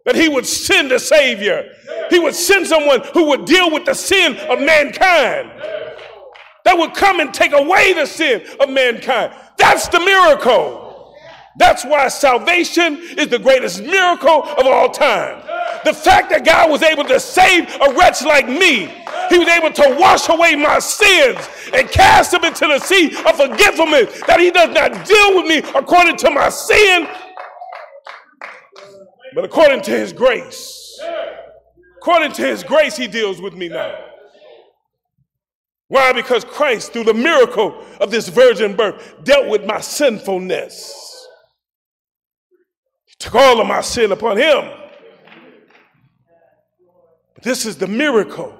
that 0.07 0.15
he 0.15 0.31
would 0.31 0.47
send 0.47 0.91
a 0.91 0.99
savior. 0.99 1.71
He 2.09 2.19
would 2.19 2.35
send 2.35 2.67
someone 2.67 3.03
who 3.13 3.29
would 3.29 3.45
deal 3.45 3.71
with 3.71 3.85
the 3.85 3.95
sin 3.95 4.37
of 4.49 4.59
mankind. 4.59 5.51
That 6.64 6.79
would 6.79 6.94
come 6.94 7.20
and 7.20 7.35
take 7.35 7.53
away 7.53 7.92
the 7.92 8.07
sin 8.07 8.42
of 8.61 8.70
mankind. 8.70 9.35
That's 9.59 9.88
the 9.88 10.01
miracle. 10.01 11.14
That's 11.57 11.85
why 11.85 12.09
salvation 12.09 12.98
is 13.18 13.29
the 13.29 13.38
greatest 13.38 13.83
miracle 13.83 14.42
of 14.44 14.66
all 14.66 14.88
time. 14.90 15.42
The 15.85 15.92
fact 15.92 16.31
that 16.31 16.44
God 16.44 16.70
was 16.70 16.83
able 16.83 17.05
to 17.05 17.20
save 17.20 17.68
a 17.81 17.92
wretch 17.94 18.22
like 18.22 18.48
me, 18.48 18.87
He 19.29 19.38
was 19.38 19.48
able 19.48 19.72
to 19.72 19.96
wash 19.98 20.29
away 20.29 20.55
my 20.55 20.79
sins 20.79 21.38
and 21.75 21.88
cast 21.88 22.31
them 22.31 22.44
into 22.44 22.66
the 22.66 22.79
sea 22.79 23.09
of 23.27 23.37
forgiveness, 23.37 24.22
that 24.27 24.38
He 24.40 24.51
does 24.51 24.72
not 24.75 25.07
deal 25.07 25.37
with 25.37 25.46
me 25.46 25.59
according 25.75 26.16
to 26.18 26.31
my 26.31 26.48
sin, 26.48 27.07
but 29.35 29.44
according 29.44 29.83
to 29.83 29.90
His 29.90 30.12
grace. 30.12 31.01
According 31.98 32.33
to 32.33 32.42
His 32.42 32.62
grace, 32.62 32.96
He 32.96 33.09
deals 33.09 33.40
with 33.40 33.55
me 33.55 33.68
now. 33.68 34.12
Why? 35.92 36.11
Because 36.14 36.42
Christ, 36.42 36.94
through 36.94 37.05
the 37.05 37.12
miracle 37.12 37.85
of 38.00 38.11
this 38.11 38.26
virgin 38.26 38.74
birth, 38.74 39.14
dealt 39.24 39.48
with 39.48 39.66
my 39.66 39.78
sinfulness. 39.78 41.28
He 43.05 43.12
took 43.18 43.35
all 43.35 43.61
of 43.61 43.66
my 43.66 43.83
sin 43.83 44.11
upon 44.11 44.38
him. 44.38 44.70
But 47.35 47.44
this 47.44 47.66
is 47.66 47.76
the 47.76 47.88
miracle 47.88 48.59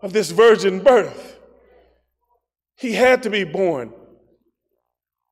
of 0.00 0.14
this 0.14 0.30
virgin 0.30 0.82
birth. 0.82 1.38
He 2.78 2.94
had 2.94 3.22
to 3.24 3.28
be 3.28 3.44
born 3.44 3.92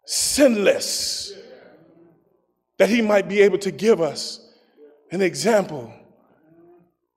sinless 0.05 1.33
that 2.77 2.91
he 2.91 3.01
might 3.01 3.31
be 3.31 3.41
able 3.41 3.59
to 3.61 3.71
give 3.71 4.03
us 4.03 4.47
an 5.11 5.23
example. 5.23 5.91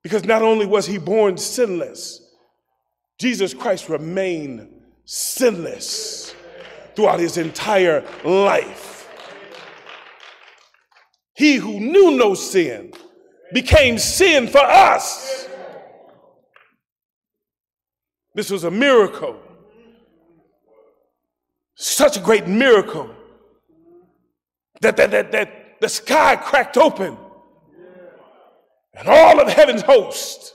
Because 0.02 0.24
not 0.24 0.40
only 0.40 0.64
was 0.64 0.86
he 0.86 0.96
born 0.96 1.36
sinless, 1.36 2.26
Jesus 3.20 3.52
Christ 3.52 3.90
remained 3.90 4.66
sinless 5.04 6.34
throughout 6.96 7.20
his 7.20 7.36
entire 7.36 8.02
life. 8.24 9.10
He 11.34 11.56
who 11.56 11.78
knew 11.78 12.12
no 12.12 12.32
sin 12.32 12.94
became 13.52 13.98
sin 13.98 14.48
for 14.48 14.62
us. 14.62 15.46
This 18.34 18.50
was 18.50 18.64
a 18.64 18.70
miracle. 18.70 19.38
Such 21.74 22.16
a 22.16 22.20
great 22.20 22.46
miracle 22.46 23.14
that, 24.80 24.96
that, 24.96 25.10
that, 25.10 25.32
that 25.32 25.78
the 25.78 25.90
sky 25.90 26.36
cracked 26.36 26.78
open 26.78 27.18
and 28.94 29.08
all 29.08 29.38
of 29.40 29.48
heaven's 29.52 29.82
host 29.82 30.54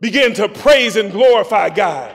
began 0.00 0.34
to 0.34 0.48
praise 0.48 0.96
and 0.96 1.10
glorify 1.12 1.70
God. 1.70 2.14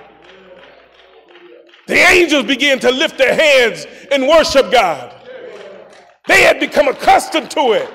The 1.87 1.95
angels 1.95 2.45
began 2.45 2.79
to 2.79 2.91
lift 2.91 3.17
their 3.17 3.33
hands 3.33 3.87
and 4.11 4.27
worship 4.27 4.71
God. 4.71 5.15
They 6.27 6.43
had 6.43 6.59
become 6.59 6.87
accustomed 6.87 7.49
to 7.51 7.73
it. 7.73 7.91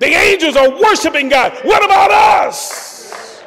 The 0.00 0.06
angels 0.06 0.56
are 0.56 0.70
worshiping 0.80 1.28
God. 1.28 1.58
What 1.64 1.84
about 1.84 2.12
us? 2.12 3.42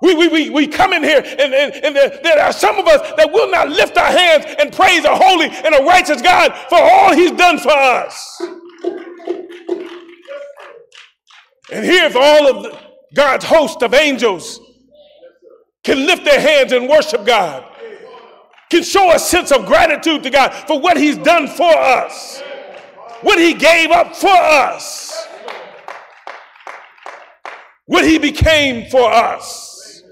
We, 0.00 0.14
we, 0.16 0.28
we, 0.28 0.50
we 0.50 0.66
come 0.66 0.92
in 0.94 1.04
here 1.04 1.22
and, 1.22 1.54
and, 1.54 1.74
and 1.74 1.94
there 1.94 2.40
are 2.40 2.52
some 2.52 2.76
of 2.78 2.88
us 2.88 3.12
that 3.16 3.30
will 3.30 3.50
not 3.50 3.68
lift 3.68 3.96
our 3.96 4.10
hands 4.10 4.46
and 4.58 4.72
praise 4.72 5.04
a 5.04 5.14
holy 5.14 5.46
and 5.46 5.74
a 5.74 5.84
righteous 5.84 6.20
God 6.20 6.52
for 6.68 6.78
all 6.78 7.14
he's 7.14 7.30
done 7.32 7.58
for 7.58 7.70
us. 7.70 8.42
And 11.72 11.84
here, 11.84 12.04
if 12.04 12.16
all 12.16 12.48
of 12.48 12.62
the, 12.64 12.78
God's 13.14 13.44
host 13.44 13.82
of 13.82 13.94
angels 13.94 14.60
can 15.82 16.06
lift 16.06 16.24
their 16.24 16.40
hands 16.40 16.72
and 16.72 16.88
worship 16.88 17.26
God, 17.26 17.64
can 18.70 18.82
show 18.82 19.12
a 19.12 19.18
sense 19.18 19.50
of 19.52 19.66
gratitude 19.66 20.22
to 20.22 20.30
God 20.30 20.52
for 20.66 20.80
what 20.80 20.96
He's 20.96 21.18
done 21.18 21.48
for 21.48 21.74
us, 21.76 22.42
what 23.22 23.38
He 23.38 23.54
gave 23.54 23.90
up 23.90 24.14
for 24.14 24.28
us, 24.28 25.26
what 27.86 28.04
He 28.04 28.18
became 28.18 28.90
for 28.90 29.10
us. 29.10 30.02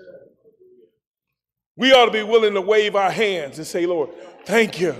We 1.77 1.93
ought 1.93 2.07
to 2.07 2.13
be 2.13 2.23
willing 2.23 2.55
to 2.55 2.61
wave 2.61 2.97
our 2.97 3.11
hands 3.11 3.59
and 3.59 3.67
say, 3.67 3.87
Lord, 3.87 4.11
thank 4.45 4.81
you. 4.81 4.95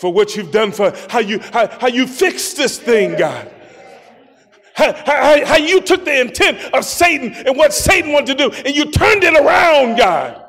for 0.00 0.12
what 0.12 0.34
you've 0.34 0.50
done 0.50 0.72
for 0.72 0.92
how 1.10 1.18
you 1.18 1.38
how, 1.52 1.66
how 1.66 1.88
you 1.88 2.06
fixed 2.06 2.56
this 2.56 2.78
thing, 2.78 3.16
God. 3.16 3.50
How, 4.80 4.94
how, 5.04 5.44
how 5.44 5.56
you 5.56 5.82
took 5.82 6.06
the 6.06 6.20
intent 6.20 6.58
of 6.72 6.84
Satan 6.86 7.34
and 7.46 7.56
what 7.56 7.74
Satan 7.74 8.12
wanted 8.12 8.38
to 8.38 8.48
do 8.48 8.54
and 8.64 8.74
you 8.74 8.90
turned 8.90 9.22
it 9.24 9.34
around, 9.34 9.98
God. 9.98 10.42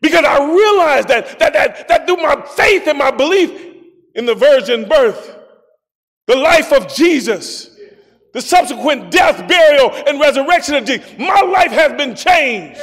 Because 0.00 0.24
I 0.24 0.38
realized 0.38 1.08
that, 1.08 1.38
that, 1.40 1.52
that, 1.52 1.88
that 1.88 2.06
through 2.06 2.18
my 2.18 2.40
faith 2.56 2.86
and 2.86 2.96
my 2.96 3.10
belief 3.10 3.50
in 4.14 4.24
the 4.24 4.34
virgin 4.34 4.88
birth, 4.88 5.36
the 6.26 6.36
life 6.36 6.72
of 6.72 6.92
Jesus, 6.94 7.76
the 8.32 8.40
subsequent 8.40 9.10
death, 9.10 9.48
burial, 9.48 9.90
and 10.06 10.20
resurrection 10.20 10.76
of 10.76 10.84
Jesus, 10.84 11.06
my 11.18 11.40
life 11.42 11.72
has 11.72 11.92
been 11.94 12.14
changed. 12.14 12.80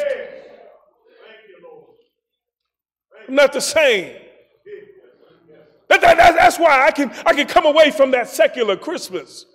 I'm 3.27 3.35
not 3.35 3.53
the 3.53 3.61
same. 3.61 4.15
That, 6.01 6.17
that, 6.17 6.35
that's 6.35 6.59
why 6.59 6.85
I 6.85 6.91
can, 6.91 7.11
I 7.25 7.33
can 7.33 7.47
come 7.47 7.65
away 7.65 7.91
from 7.91 8.11
that 8.11 8.27
secular 8.27 8.75
Christmas 8.75 9.45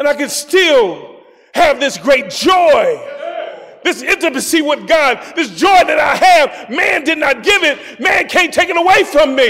and 0.00 0.08
I 0.08 0.14
can 0.14 0.30
still 0.30 1.20
have 1.54 1.78
this 1.78 1.98
great 1.98 2.30
joy, 2.30 2.98
this 3.84 4.02
intimacy 4.02 4.62
with 4.62 4.88
God, 4.88 5.34
this 5.36 5.50
joy 5.50 5.84
that 5.84 5.98
I 5.98 6.16
have. 6.16 6.70
Man 6.70 7.04
did 7.04 7.18
not 7.18 7.42
give 7.42 7.62
it, 7.62 8.00
man 8.00 8.26
can't 8.26 8.52
take 8.52 8.70
it 8.70 8.78
away 8.78 9.04
from 9.04 9.36
me. 9.36 9.48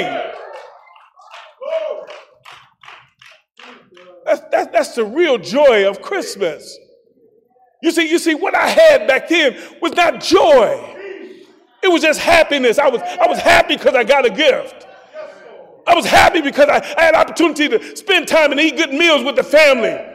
That's, 4.24 4.42
that's, 4.50 4.72
that's 4.72 4.94
the 4.96 5.04
real 5.04 5.38
joy 5.38 5.88
of 5.88 6.02
Christmas. 6.02 6.76
You 7.80 7.92
see, 7.92 8.11
you 8.11 8.18
see, 8.18 8.34
what 8.34 8.54
I 8.54 8.68
had 8.68 9.06
back 9.06 9.28
then 9.28 9.56
was 9.80 9.92
not 9.92 10.20
joy. 10.20 10.96
It 11.82 11.88
was 11.88 12.02
just 12.02 12.20
happiness. 12.20 12.78
I 12.78 12.88
was, 12.88 13.00
I 13.02 13.26
was 13.28 13.38
happy 13.38 13.76
because 13.76 13.94
I 13.94 14.04
got 14.04 14.26
a 14.26 14.30
gift. 14.30 14.86
I 15.87 15.95
was 15.95 16.07
happy 16.07 16.41
because 16.41 16.68
I, 16.68 16.78
I 16.97 17.05
had 17.05 17.14
opportunity 17.14 17.68
to 17.68 17.97
spend 17.97 18.28
time 18.28 18.53
and 18.53 18.61
eat 18.61 18.76
good 18.76 18.93
meals 18.93 19.24
with 19.24 19.37
the 19.37 19.43
family. 19.43 19.91
I 19.91 20.07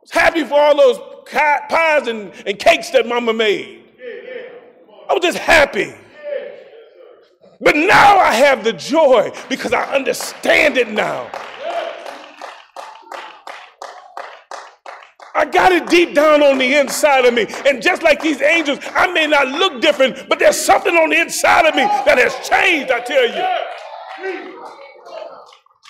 was 0.00 0.10
happy 0.10 0.44
for 0.44 0.54
all 0.54 0.76
those 0.76 0.98
pies 1.26 2.08
and, 2.08 2.32
and 2.46 2.58
cakes 2.58 2.90
that 2.90 3.06
mama 3.06 3.32
made. 3.32 3.84
I 5.08 5.14
was 5.14 5.22
just 5.22 5.38
happy. 5.38 5.94
But 7.60 7.76
now 7.76 8.18
I 8.18 8.34
have 8.34 8.64
the 8.64 8.72
joy 8.72 9.32
because 9.48 9.72
I 9.72 9.84
understand 9.94 10.76
it 10.76 10.88
now. 10.90 11.30
I 15.36 15.44
got 15.44 15.72
it 15.72 15.88
deep 15.88 16.14
down 16.14 16.42
on 16.42 16.58
the 16.58 16.74
inside 16.74 17.24
of 17.24 17.34
me. 17.34 17.46
And 17.66 17.82
just 17.82 18.02
like 18.04 18.22
these 18.22 18.40
angels, 18.40 18.78
I 18.94 19.10
may 19.12 19.26
not 19.26 19.48
look 19.48 19.82
different, 19.82 20.28
but 20.28 20.38
there's 20.38 20.58
something 20.58 20.94
on 20.94 21.10
the 21.10 21.20
inside 21.20 21.66
of 21.66 21.74
me 21.74 21.82
that 21.82 22.18
has 22.18 22.34
changed, 22.48 22.92
I 22.92 23.00
tell 23.00 23.26
you. 23.26 23.64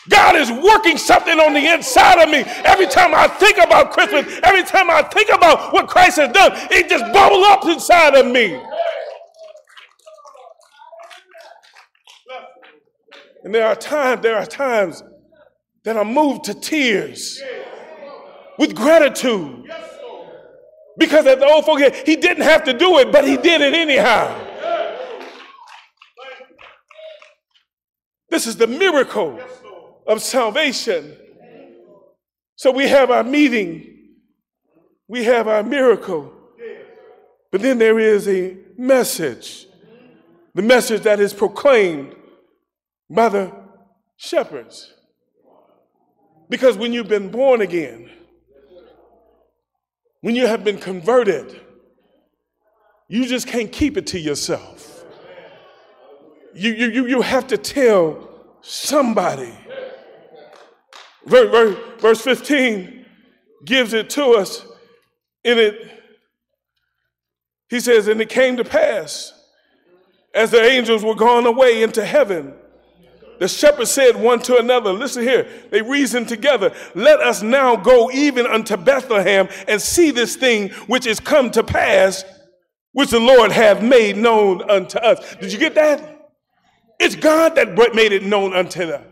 God 0.09 0.37
is 0.37 0.51
working 0.51 0.97
something 0.99 1.39
on 1.41 1.53
the 1.53 1.73
inside 1.73 2.23
of 2.23 2.31
me. 2.31 2.39
Every 2.65 2.87
time 2.87 3.15
I 3.15 3.29
think 3.29 3.59
about 3.59 3.93
Christmas, 3.93 4.41
every 4.43 4.63
time 4.63 4.91
I 4.91 5.03
think 5.03 5.31
about 5.31 5.73
what 5.73 5.89
Christ 5.89 6.17
has 6.17 6.33
done, 6.33 6.53
it 6.71 6.89
just 6.89 7.05
bubbles 7.13 7.47
up 7.47 7.65
inside 7.67 8.15
of 8.15 8.27
me. 8.27 8.61
And 13.45 13.55
there 13.55 13.67
are 13.67 13.77
times, 13.77 14.23
there 14.23 14.37
are 14.37 14.47
times 14.47 15.03
that 15.85 15.99
I'm 15.99 16.15
moved 16.15 16.45
to 16.45 16.55
tears 16.55 17.43
with 18.59 18.75
gratitude. 18.75 19.71
Because 20.97 21.27
as 21.27 21.39
the 21.39 21.47
old 21.47 21.65
folk 21.65 21.81
he 22.07 22.17
didn't 22.17 22.45
have 22.45 22.65
to 22.65 22.73
do 22.73 22.99
it, 22.99 23.11
but 23.11 23.27
he 23.27 23.37
did 23.37 23.61
it 23.61 23.75
anyhow. 23.75 24.41
This 28.29 28.47
is 28.47 28.57
the 28.57 28.67
miracle 28.67 29.41
of 30.07 30.23
salvation. 30.23 31.17
So 32.57 32.71
we 32.71 32.89
have 32.89 33.11
our 33.11 33.25
meeting, 33.25 34.15
we 35.09 35.25
have 35.25 35.49
our 35.49 35.63
miracle, 35.63 36.33
but 37.51 37.61
then 37.61 37.79
there 37.79 37.99
is 37.99 38.29
a 38.29 38.57
message 38.77 39.67
the 40.55 40.63
message 40.63 41.03
that 41.03 41.21
is 41.21 41.33
proclaimed 41.33 42.15
by 43.11 43.29
the 43.29 43.53
shepherds. 44.17 44.93
Because 46.49 46.77
when 46.77 46.93
you've 46.93 47.09
been 47.09 47.31
born 47.31 47.61
again, 47.61 48.11
when 50.25 50.35
you 50.35 50.47
have 50.47 50.64
been 50.64 50.79
converted, 50.79 51.61
you 53.09 53.27
just 53.27 53.47
can't 53.47 53.70
keep 53.70 53.99
it 53.99 54.07
to 54.07 54.18
yourself. 54.18 55.05
You, 56.55 56.72
you, 56.72 56.87
you 56.87 57.07
you 57.07 57.20
have 57.20 57.47
to 57.49 57.59
tell 57.59 58.31
somebody. 58.62 59.53
Verse, 61.27 61.77
verse 62.01 62.22
15 62.22 63.05
gives 63.66 63.93
it 63.93 64.09
to 64.11 64.29
us 64.29 64.66
in 65.45 65.59
it. 65.59 65.93
He 67.68 67.79
says, 67.79 68.09
And 68.09 68.18
it 68.22 68.31
came 68.31 68.57
to 68.57 68.64
pass 68.64 69.35
as 70.35 70.53
the 70.53 70.62
angels 70.62 71.05
were 71.05 71.14
gone 71.14 71.45
away 71.45 71.83
into 71.83 72.03
heaven 72.03 72.55
the 73.39 73.49
shepherds 73.49 73.91
said 73.91 74.16
one 74.16 74.41
to 74.41 74.59
another, 74.59 74.93
listen 74.93 75.22
here, 75.22 75.47
they 75.70 75.82
reasoned 75.82 76.28
together, 76.28 76.72
let 76.95 77.20
us 77.20 77.43
now 77.43 77.76
go 77.76 78.11
even 78.11 78.47
unto 78.47 78.76
Bethlehem 78.76 79.49
and 79.68 79.80
see 79.80 80.11
this 80.11 80.37
thing 80.37 80.70
which 80.87 81.07
is 81.07 81.20
come 81.20 81.51
to 81.53 81.62
pass, 81.62 82.24
which 82.93 83.11
the 83.11 83.20
Lord 83.20 83.53
hath 83.53 83.82
made 83.82 84.16
known 84.16 84.68
unto 84.70 84.99
us. 84.99 85.37
Did 85.37 85.53
you 85.53 85.59
get 85.59 85.74
that? 85.74 86.32
It's 87.01 87.16
God 87.16 87.57
that 87.57 87.74
made 87.95 88.12
it 88.12 88.22
known 88.22 88.55
unto 88.55 88.87
them. 88.87 89.03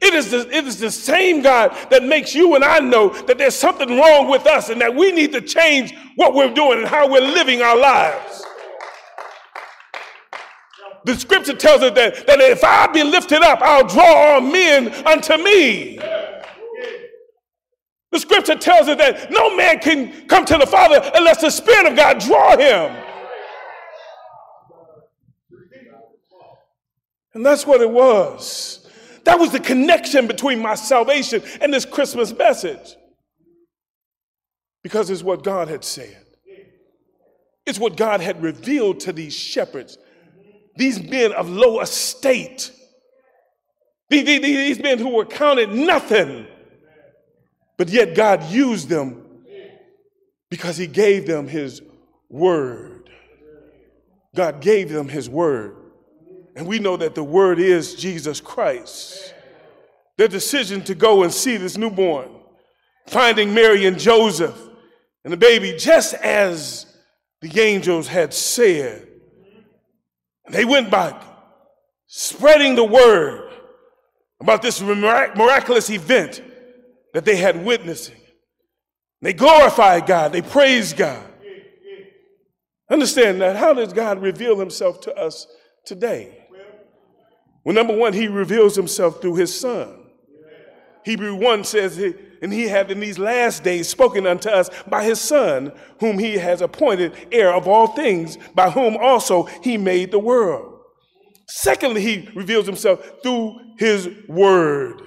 It 0.00 0.14
is, 0.14 0.30
the, 0.30 0.48
it 0.56 0.64
is 0.64 0.78
the 0.78 0.92
same 0.92 1.42
God 1.42 1.76
that 1.90 2.04
makes 2.04 2.34
you 2.34 2.54
and 2.54 2.64
I 2.64 2.78
know 2.78 3.08
that 3.24 3.36
there's 3.36 3.56
something 3.56 3.98
wrong 3.98 4.28
with 4.30 4.46
us 4.46 4.68
and 4.68 4.80
that 4.80 4.94
we 4.94 5.10
need 5.10 5.32
to 5.32 5.40
change 5.40 5.92
what 6.14 6.34
we're 6.34 6.54
doing 6.54 6.78
and 6.78 6.86
how 6.86 7.10
we're 7.10 7.20
living 7.20 7.62
our 7.62 7.76
lives. 7.76 8.44
The 11.08 11.18
scripture 11.18 11.54
tells 11.54 11.80
us 11.80 11.94
that, 11.94 12.26
that 12.26 12.38
if 12.38 12.62
I 12.62 12.86
be 12.88 13.02
lifted 13.02 13.40
up, 13.40 13.62
I'll 13.62 13.86
draw 13.86 14.04
all 14.04 14.40
men 14.42 14.92
unto 15.06 15.38
me. 15.42 15.96
The 18.10 18.18
scripture 18.20 18.56
tells 18.56 18.88
us 18.88 18.98
that 18.98 19.30
no 19.30 19.56
man 19.56 19.78
can 19.78 20.26
come 20.26 20.44
to 20.44 20.58
the 20.58 20.66
Father 20.66 21.00
unless 21.14 21.40
the 21.40 21.48
Spirit 21.48 21.86
of 21.86 21.96
God 21.96 22.18
draw 22.18 22.58
him. 22.58 22.94
And 27.32 27.46
that's 27.46 27.66
what 27.66 27.80
it 27.80 27.90
was. 27.90 28.86
That 29.24 29.38
was 29.38 29.50
the 29.50 29.60
connection 29.60 30.26
between 30.26 30.60
my 30.60 30.74
salvation 30.74 31.42
and 31.62 31.72
this 31.72 31.86
Christmas 31.86 32.36
message. 32.36 32.96
Because 34.82 35.08
it's 35.08 35.22
what 35.22 35.42
God 35.42 35.68
had 35.68 35.84
said, 35.84 36.22
it's 37.64 37.78
what 37.78 37.96
God 37.96 38.20
had 38.20 38.42
revealed 38.42 39.00
to 39.00 39.14
these 39.14 39.34
shepherds 39.34 39.96
these 40.78 41.02
men 41.02 41.32
of 41.32 41.50
low 41.50 41.80
estate, 41.80 42.70
these 44.08 44.78
men 44.80 44.98
who 44.98 45.10
were 45.10 45.26
counted 45.26 45.70
nothing, 45.70 46.46
but 47.76 47.88
yet 47.88 48.14
God 48.14 48.44
used 48.44 48.88
them 48.88 49.24
because 50.50 50.76
He 50.76 50.86
gave 50.86 51.26
them 51.26 51.48
His 51.48 51.82
word. 52.30 53.10
God 54.36 54.60
gave 54.60 54.88
them 54.88 55.08
His 55.08 55.28
word. 55.28 55.74
And 56.54 56.66
we 56.66 56.78
know 56.78 56.96
that 56.96 57.14
the 57.16 57.24
word 57.24 57.58
is 57.58 57.94
Jesus 57.94 58.40
Christ. 58.40 59.34
Their 60.16 60.28
decision 60.28 60.82
to 60.84 60.94
go 60.94 61.24
and 61.24 61.34
see 61.34 61.56
this 61.56 61.76
newborn, 61.76 62.30
finding 63.08 63.52
Mary 63.52 63.84
and 63.86 63.98
Joseph 63.98 64.56
and 65.24 65.32
the 65.32 65.36
baby, 65.36 65.76
just 65.76 66.14
as 66.14 66.86
the 67.40 67.60
angels 67.60 68.06
had 68.06 68.32
said, 68.32 69.07
they 70.50 70.64
went 70.64 70.90
back, 70.90 71.22
spreading 72.06 72.74
the 72.74 72.84
word 72.84 73.52
about 74.40 74.62
this 74.62 74.80
miraculous 74.80 75.90
event 75.90 76.42
that 77.14 77.24
they 77.24 77.36
had 77.36 77.64
witnessing. 77.64 78.20
They 79.20 79.32
glorified 79.32 80.06
God, 80.06 80.32
they 80.32 80.42
praised 80.42 80.96
God. 80.96 81.24
Understand 82.90 83.40
that. 83.42 83.56
How 83.56 83.74
does 83.74 83.92
God 83.92 84.22
reveal 84.22 84.58
himself 84.58 85.00
to 85.02 85.14
us 85.14 85.46
today? 85.84 86.46
Well, 87.64 87.74
number 87.74 87.94
one, 87.94 88.14
he 88.14 88.28
reveals 88.28 88.76
himself 88.76 89.20
through 89.20 89.34
his 89.34 89.54
son. 89.58 90.06
Hebrew 91.04 91.34
1 91.34 91.64
says, 91.64 91.96
And 92.42 92.52
he 92.52 92.68
hath 92.68 92.90
in 92.90 93.00
these 93.00 93.18
last 93.18 93.64
days 93.64 93.88
spoken 93.88 94.26
unto 94.26 94.48
us 94.48 94.70
by 94.86 95.04
his 95.04 95.20
Son, 95.20 95.72
whom 96.00 96.18
he 96.18 96.34
has 96.34 96.60
appointed 96.60 97.14
heir 97.32 97.52
of 97.52 97.66
all 97.66 97.88
things, 97.88 98.38
by 98.54 98.70
whom 98.70 98.96
also 98.96 99.44
he 99.62 99.76
made 99.76 100.10
the 100.10 100.18
world. 100.18 100.80
Secondly, 101.46 102.02
he 102.02 102.28
reveals 102.34 102.66
himself 102.66 103.04
through 103.22 103.56
his 103.78 104.08
word. 104.28 105.02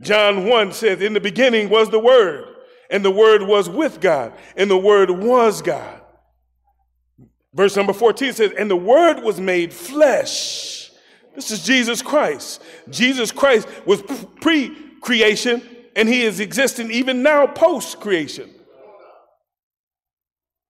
John 0.00 0.46
1 0.46 0.72
says, 0.72 1.02
In 1.02 1.12
the 1.12 1.20
beginning 1.20 1.68
was 1.68 1.90
the 1.90 1.98
Word, 1.98 2.44
and 2.90 3.04
the 3.04 3.10
Word 3.10 3.42
was 3.42 3.68
with 3.68 4.00
God, 4.00 4.32
and 4.56 4.70
the 4.70 4.78
Word 4.78 5.10
was 5.10 5.60
God. 5.60 6.00
Verse 7.52 7.74
number 7.76 7.92
14 7.92 8.32
says, 8.32 8.52
And 8.56 8.70
the 8.70 8.76
Word 8.76 9.22
was 9.22 9.40
made 9.40 9.72
flesh. 9.72 10.90
This 11.34 11.50
is 11.50 11.64
Jesus 11.64 12.02
Christ. 12.02 12.62
Jesus 12.88 13.32
Christ 13.32 13.68
was 13.86 14.02
pre 14.40 14.74
creation, 15.00 15.62
and 15.98 16.08
he 16.08 16.22
is 16.22 16.38
existing 16.38 16.92
even 16.92 17.24
now 17.24 17.44
post 17.44 17.98
creation. 17.98 18.48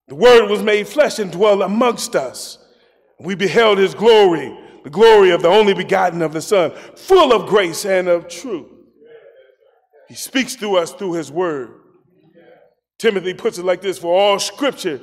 The 0.06 0.14
Word 0.14 0.48
was 0.48 0.62
made 0.62 0.88
flesh 0.88 1.18
and 1.18 1.30
dwelt 1.30 1.60
amongst 1.60 2.16
us. 2.16 2.56
We 3.20 3.34
beheld 3.34 3.76
his 3.76 3.94
glory, 3.94 4.58
the 4.84 4.90
glory 4.90 5.30
of 5.32 5.42
the 5.42 5.48
only 5.48 5.74
begotten 5.74 6.22
of 6.22 6.32
the 6.32 6.40
Son, 6.40 6.72
full 6.96 7.34
of 7.34 7.46
grace 7.46 7.84
and 7.84 8.08
of 8.08 8.26
truth. 8.28 8.68
He 10.08 10.14
speaks 10.14 10.56
to 10.56 10.76
us 10.76 10.92
through 10.92 11.12
his 11.12 11.30
word. 11.30 11.74
Timothy 12.98 13.34
puts 13.34 13.58
it 13.58 13.66
like 13.66 13.82
this 13.82 13.98
For 13.98 14.18
all 14.18 14.38
scripture 14.38 14.98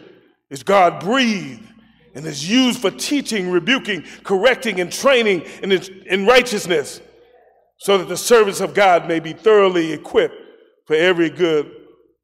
is 0.49 0.63
God 0.63 1.03
breathed 1.03 1.71
and 2.15 2.25
is 2.25 2.49
used 2.49 2.81
for 2.81 2.89
teaching, 2.89 3.51
rebuking, 3.51 4.03
correcting, 4.23 4.79
and 4.81 4.91
training 4.91 5.43
in, 5.61 5.71
in 5.71 6.25
righteousness, 6.25 6.99
so 7.77 7.97
that 7.97 8.07
the 8.07 8.17
servants 8.17 8.61
of 8.61 8.73
God 8.73 9.07
may 9.07 9.19
be 9.19 9.33
thoroughly 9.33 9.91
equipped 9.91 10.35
for 10.85 10.95
every 10.95 11.29
good 11.29 11.71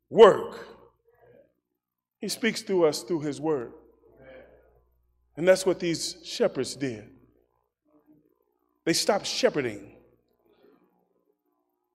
work. 0.10 0.68
He 2.20 2.30
speaks 2.30 2.62
to 2.64 2.86
us 2.86 3.02
through 3.04 3.22
his 3.22 3.42
word. 3.42 3.74
And 5.36 5.48
that's 5.48 5.66
what 5.66 5.80
these 5.80 6.18
shepherds 6.24 6.76
did. 6.76 7.10
They 8.86 8.94
stopped 8.94 9.26
shepherding, 9.26 9.96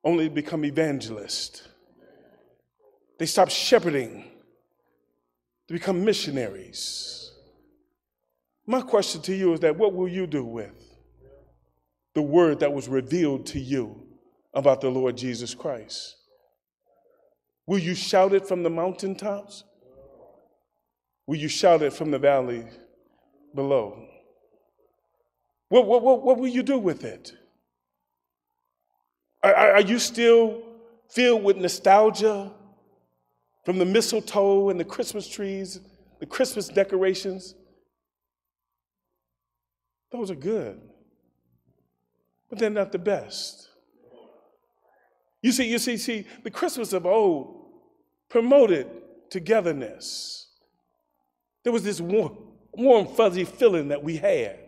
only 0.04 0.28
to 0.28 0.34
become 0.34 0.64
evangelists. 0.64 1.66
They 3.18 3.26
stopped 3.26 3.52
shepherding 3.52 4.24
to 5.68 5.74
become 5.74 6.04
missionaries. 6.04 7.32
My 8.66 8.82
question 8.82 9.22
to 9.22 9.34
you 9.34 9.52
is 9.52 9.60
that 9.60 9.76
what 9.76 9.94
will 9.94 10.08
you 10.08 10.26
do 10.26 10.44
with 10.44 10.95
the 12.16 12.22
word 12.22 12.60
that 12.60 12.72
was 12.72 12.88
revealed 12.88 13.44
to 13.44 13.60
you 13.60 13.94
about 14.54 14.80
the 14.80 14.88
Lord 14.88 15.18
Jesus 15.18 15.54
Christ? 15.54 16.16
Will 17.66 17.78
you 17.78 17.94
shout 17.94 18.32
it 18.32 18.48
from 18.48 18.62
the 18.62 18.70
mountaintops? 18.70 19.64
Will 21.26 21.36
you 21.36 21.48
shout 21.48 21.82
it 21.82 21.92
from 21.92 22.10
the 22.10 22.18
valley 22.18 22.64
below? 23.54 24.08
What, 25.68 25.86
what, 25.86 26.02
what, 26.02 26.22
what 26.22 26.38
will 26.38 26.48
you 26.48 26.62
do 26.62 26.78
with 26.78 27.04
it? 27.04 27.34
Are, 29.42 29.54
are 29.54 29.82
you 29.82 29.98
still 29.98 30.62
filled 31.10 31.44
with 31.44 31.58
nostalgia 31.58 32.50
from 33.66 33.78
the 33.78 33.84
mistletoe 33.84 34.70
and 34.70 34.80
the 34.80 34.86
Christmas 34.86 35.28
trees, 35.28 35.80
the 36.18 36.24
Christmas 36.24 36.68
decorations? 36.68 37.54
Those 40.10 40.30
are 40.30 40.34
good, 40.34 40.80
but 42.48 42.58
they're 42.58 42.70
not 42.70 42.92
the 42.92 42.98
best. 42.98 43.68
You 45.42 45.52
see, 45.52 45.70
you 45.70 45.78
see, 45.78 45.96
see, 45.96 46.26
the 46.42 46.50
Christmas 46.50 46.92
of 46.92 47.06
old 47.06 47.70
promoted 48.28 48.88
togetherness. 49.30 50.48
There 51.62 51.72
was 51.72 51.84
this 51.84 52.00
warm, 52.00 52.36
warm, 52.72 53.06
fuzzy 53.06 53.44
feeling 53.44 53.88
that 53.88 54.02
we 54.02 54.16
had. 54.16 54.58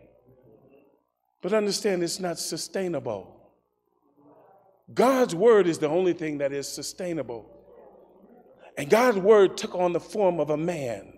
But 1.42 1.52
understand 1.52 2.02
it's 2.02 2.20
not 2.20 2.38
sustainable. 2.38 3.34
God's 4.92 5.34
word 5.34 5.66
is 5.66 5.78
the 5.78 5.88
only 5.88 6.12
thing 6.12 6.38
that 6.38 6.52
is 6.52 6.66
sustainable. 6.66 7.46
And 8.76 8.88
God's 8.88 9.18
word 9.18 9.56
took 9.56 9.74
on 9.74 9.92
the 9.92 10.00
form 10.00 10.40
of 10.40 10.50
a 10.50 10.56
man, 10.56 11.12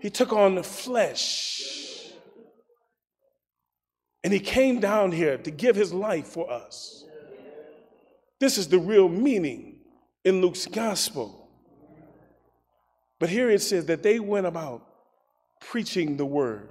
He 0.00 0.10
took 0.10 0.32
on 0.32 0.54
the 0.54 0.62
flesh. 0.62 1.83
And 4.24 4.32
He 4.32 4.40
came 4.40 4.80
down 4.80 5.12
here 5.12 5.38
to 5.38 5.50
give 5.50 5.76
His 5.76 5.92
life 5.92 6.26
for 6.26 6.50
us. 6.50 7.04
This 8.40 8.58
is 8.58 8.66
the 8.68 8.78
real 8.78 9.08
meaning 9.08 9.76
in 10.24 10.40
Luke's 10.40 10.66
gospel. 10.66 11.48
But 13.20 13.28
here 13.28 13.50
it 13.50 13.62
says 13.62 13.86
that 13.86 14.02
they 14.02 14.18
went 14.18 14.46
about 14.46 14.86
preaching 15.60 16.16
the 16.16 16.26
word, 16.26 16.68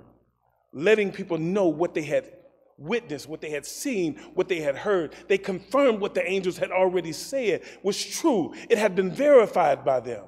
letting 0.72 1.12
people 1.12 1.38
know 1.38 1.68
what 1.68 1.94
they 1.94 2.02
had 2.02 2.32
witnessed, 2.78 3.30
what 3.30 3.42
they 3.42 3.50
had 3.50 3.66
seen, 3.66 4.20
what 4.34 4.50
they 4.50 4.60
had 4.60 4.76
heard. 4.76 5.16
They 5.28 5.38
confirmed 5.38 6.00
what 6.00 6.14
the 6.14 6.28
angels 6.28 6.58
had 6.58 6.72
already 6.72 7.14
said 7.14 7.62
was 7.82 8.04
true. 8.04 8.54
It 8.70 8.78
had 8.78 8.96
been 8.96 9.12
verified 9.12 9.86
by 9.86 10.00
them. 10.00 10.26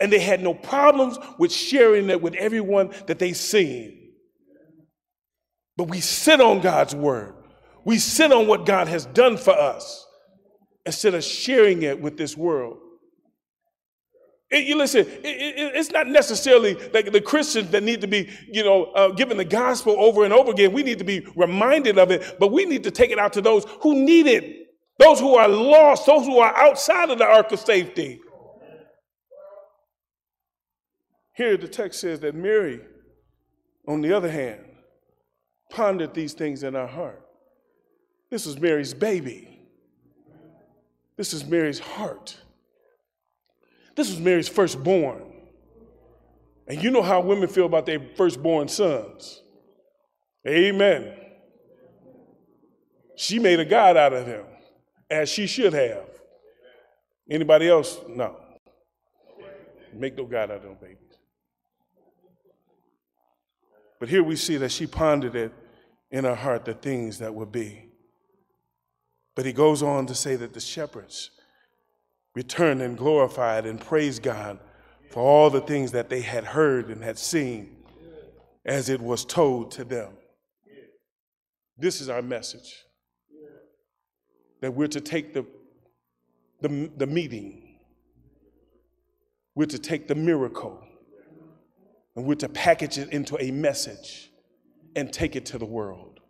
And 0.00 0.12
they 0.12 0.18
had 0.18 0.42
no 0.42 0.52
problems 0.52 1.18
with 1.38 1.52
sharing 1.52 2.10
it 2.10 2.20
with 2.20 2.34
everyone 2.34 2.92
that 3.06 3.18
they 3.18 3.32
seen. 3.32 4.05
But 5.76 5.88
we 5.88 6.00
sit 6.00 6.40
on 6.40 6.60
God's 6.60 6.94
word. 6.94 7.34
We 7.84 7.98
sit 7.98 8.32
on 8.32 8.46
what 8.46 8.66
God 8.66 8.88
has 8.88 9.06
done 9.06 9.36
for 9.36 9.52
us 9.52 10.06
instead 10.84 11.14
of 11.14 11.22
sharing 11.22 11.82
it 11.82 12.00
with 12.00 12.16
this 12.16 12.36
world. 12.36 12.78
It, 14.50 14.66
you 14.66 14.76
listen, 14.76 15.00
it, 15.00 15.24
it, 15.24 15.72
it's 15.74 15.90
not 15.90 16.06
necessarily 16.06 16.74
like 16.92 17.10
the 17.10 17.20
Christians 17.20 17.70
that 17.70 17.82
need 17.82 18.00
to 18.00 18.06
be, 18.06 18.30
you 18.50 18.62
know, 18.62 18.84
uh, 18.92 19.08
given 19.08 19.36
the 19.36 19.44
gospel 19.44 19.96
over 19.98 20.24
and 20.24 20.32
over 20.32 20.52
again. 20.52 20.72
We 20.72 20.84
need 20.84 20.98
to 20.98 21.04
be 21.04 21.26
reminded 21.34 21.98
of 21.98 22.12
it, 22.12 22.36
but 22.38 22.52
we 22.52 22.64
need 22.64 22.84
to 22.84 22.92
take 22.92 23.10
it 23.10 23.18
out 23.18 23.32
to 23.34 23.40
those 23.40 23.64
who 23.80 23.94
need 23.94 24.26
it, 24.26 24.68
those 24.98 25.18
who 25.18 25.34
are 25.34 25.48
lost, 25.48 26.06
those 26.06 26.26
who 26.26 26.38
are 26.38 26.56
outside 26.56 27.10
of 27.10 27.18
the 27.18 27.26
ark 27.26 27.50
of 27.50 27.58
safety. 27.58 28.20
Here 31.34 31.56
the 31.56 31.68
text 31.68 32.00
says 32.00 32.20
that 32.20 32.34
Mary, 32.34 32.80
on 33.86 34.00
the 34.00 34.12
other 34.12 34.30
hand, 34.30 34.60
pondered 35.70 36.14
these 36.14 36.32
things 36.32 36.62
in 36.62 36.76
our 36.76 36.86
heart. 36.86 37.22
This 38.30 38.46
was 38.46 38.58
Mary's 38.58 38.94
baby. 38.94 39.60
This 41.16 41.32
is 41.32 41.44
Mary's 41.44 41.78
heart. 41.78 42.36
This 43.94 44.10
was 44.10 44.20
Mary's 44.20 44.48
firstborn. 44.48 45.22
And 46.68 46.82
you 46.82 46.90
know 46.90 47.02
how 47.02 47.20
women 47.20 47.48
feel 47.48 47.66
about 47.66 47.86
their 47.86 48.00
firstborn 48.16 48.68
sons. 48.68 49.42
Amen. 50.46 51.14
She 53.16 53.38
made 53.38 53.60
a 53.60 53.64
God 53.64 53.96
out 53.96 54.12
of 54.12 54.26
him, 54.26 54.44
as 55.10 55.28
she 55.28 55.46
should 55.46 55.72
have. 55.72 56.04
Anybody 57.30 57.68
else? 57.68 57.98
No. 58.08 58.36
Make 59.94 60.16
no 60.16 60.24
God 60.26 60.50
out 60.50 60.58
of 60.58 60.62
them 60.64 60.76
babies. 60.80 61.05
But 63.98 64.08
here 64.08 64.22
we 64.22 64.36
see 64.36 64.56
that 64.58 64.72
she 64.72 64.86
pondered 64.86 65.34
it 65.34 65.52
in 66.10 66.24
her 66.24 66.34
heart 66.34 66.64
the 66.64 66.74
things 66.74 67.18
that 67.18 67.34
would 67.34 67.50
be. 67.50 67.88
But 69.34 69.46
he 69.46 69.52
goes 69.52 69.82
on 69.82 70.06
to 70.06 70.14
say 70.14 70.36
that 70.36 70.54
the 70.54 70.60
shepherds 70.60 71.30
returned 72.34 72.82
and 72.82 72.96
glorified 72.96 73.66
and 73.66 73.80
praised 73.80 74.22
God 74.22 74.58
for 75.10 75.22
all 75.22 75.50
the 75.50 75.60
things 75.60 75.92
that 75.92 76.08
they 76.08 76.20
had 76.20 76.44
heard 76.44 76.88
and 76.88 77.02
had 77.02 77.18
seen 77.18 77.76
as 78.64 78.88
it 78.88 79.00
was 79.00 79.24
told 79.24 79.70
to 79.72 79.84
them. 79.84 80.12
This 81.78 82.00
is 82.00 82.08
our 82.08 82.22
message 82.22 82.84
that 84.60 84.72
we're 84.72 84.88
to 84.88 85.00
take 85.00 85.34
the, 85.34 85.46
the, 86.60 86.90
the 86.96 87.06
meeting, 87.06 87.78
we're 89.54 89.66
to 89.66 89.78
take 89.78 90.08
the 90.08 90.14
miracle, 90.14 90.85
and 92.16 92.24
we're 92.24 92.34
to 92.36 92.48
package 92.48 92.98
it 92.98 93.12
into 93.12 93.40
a 93.40 93.50
message 93.50 94.30
and 94.96 95.12
take 95.12 95.36
it 95.36 95.46
to 95.46 95.58
the 95.58 95.66
world. 95.66 96.20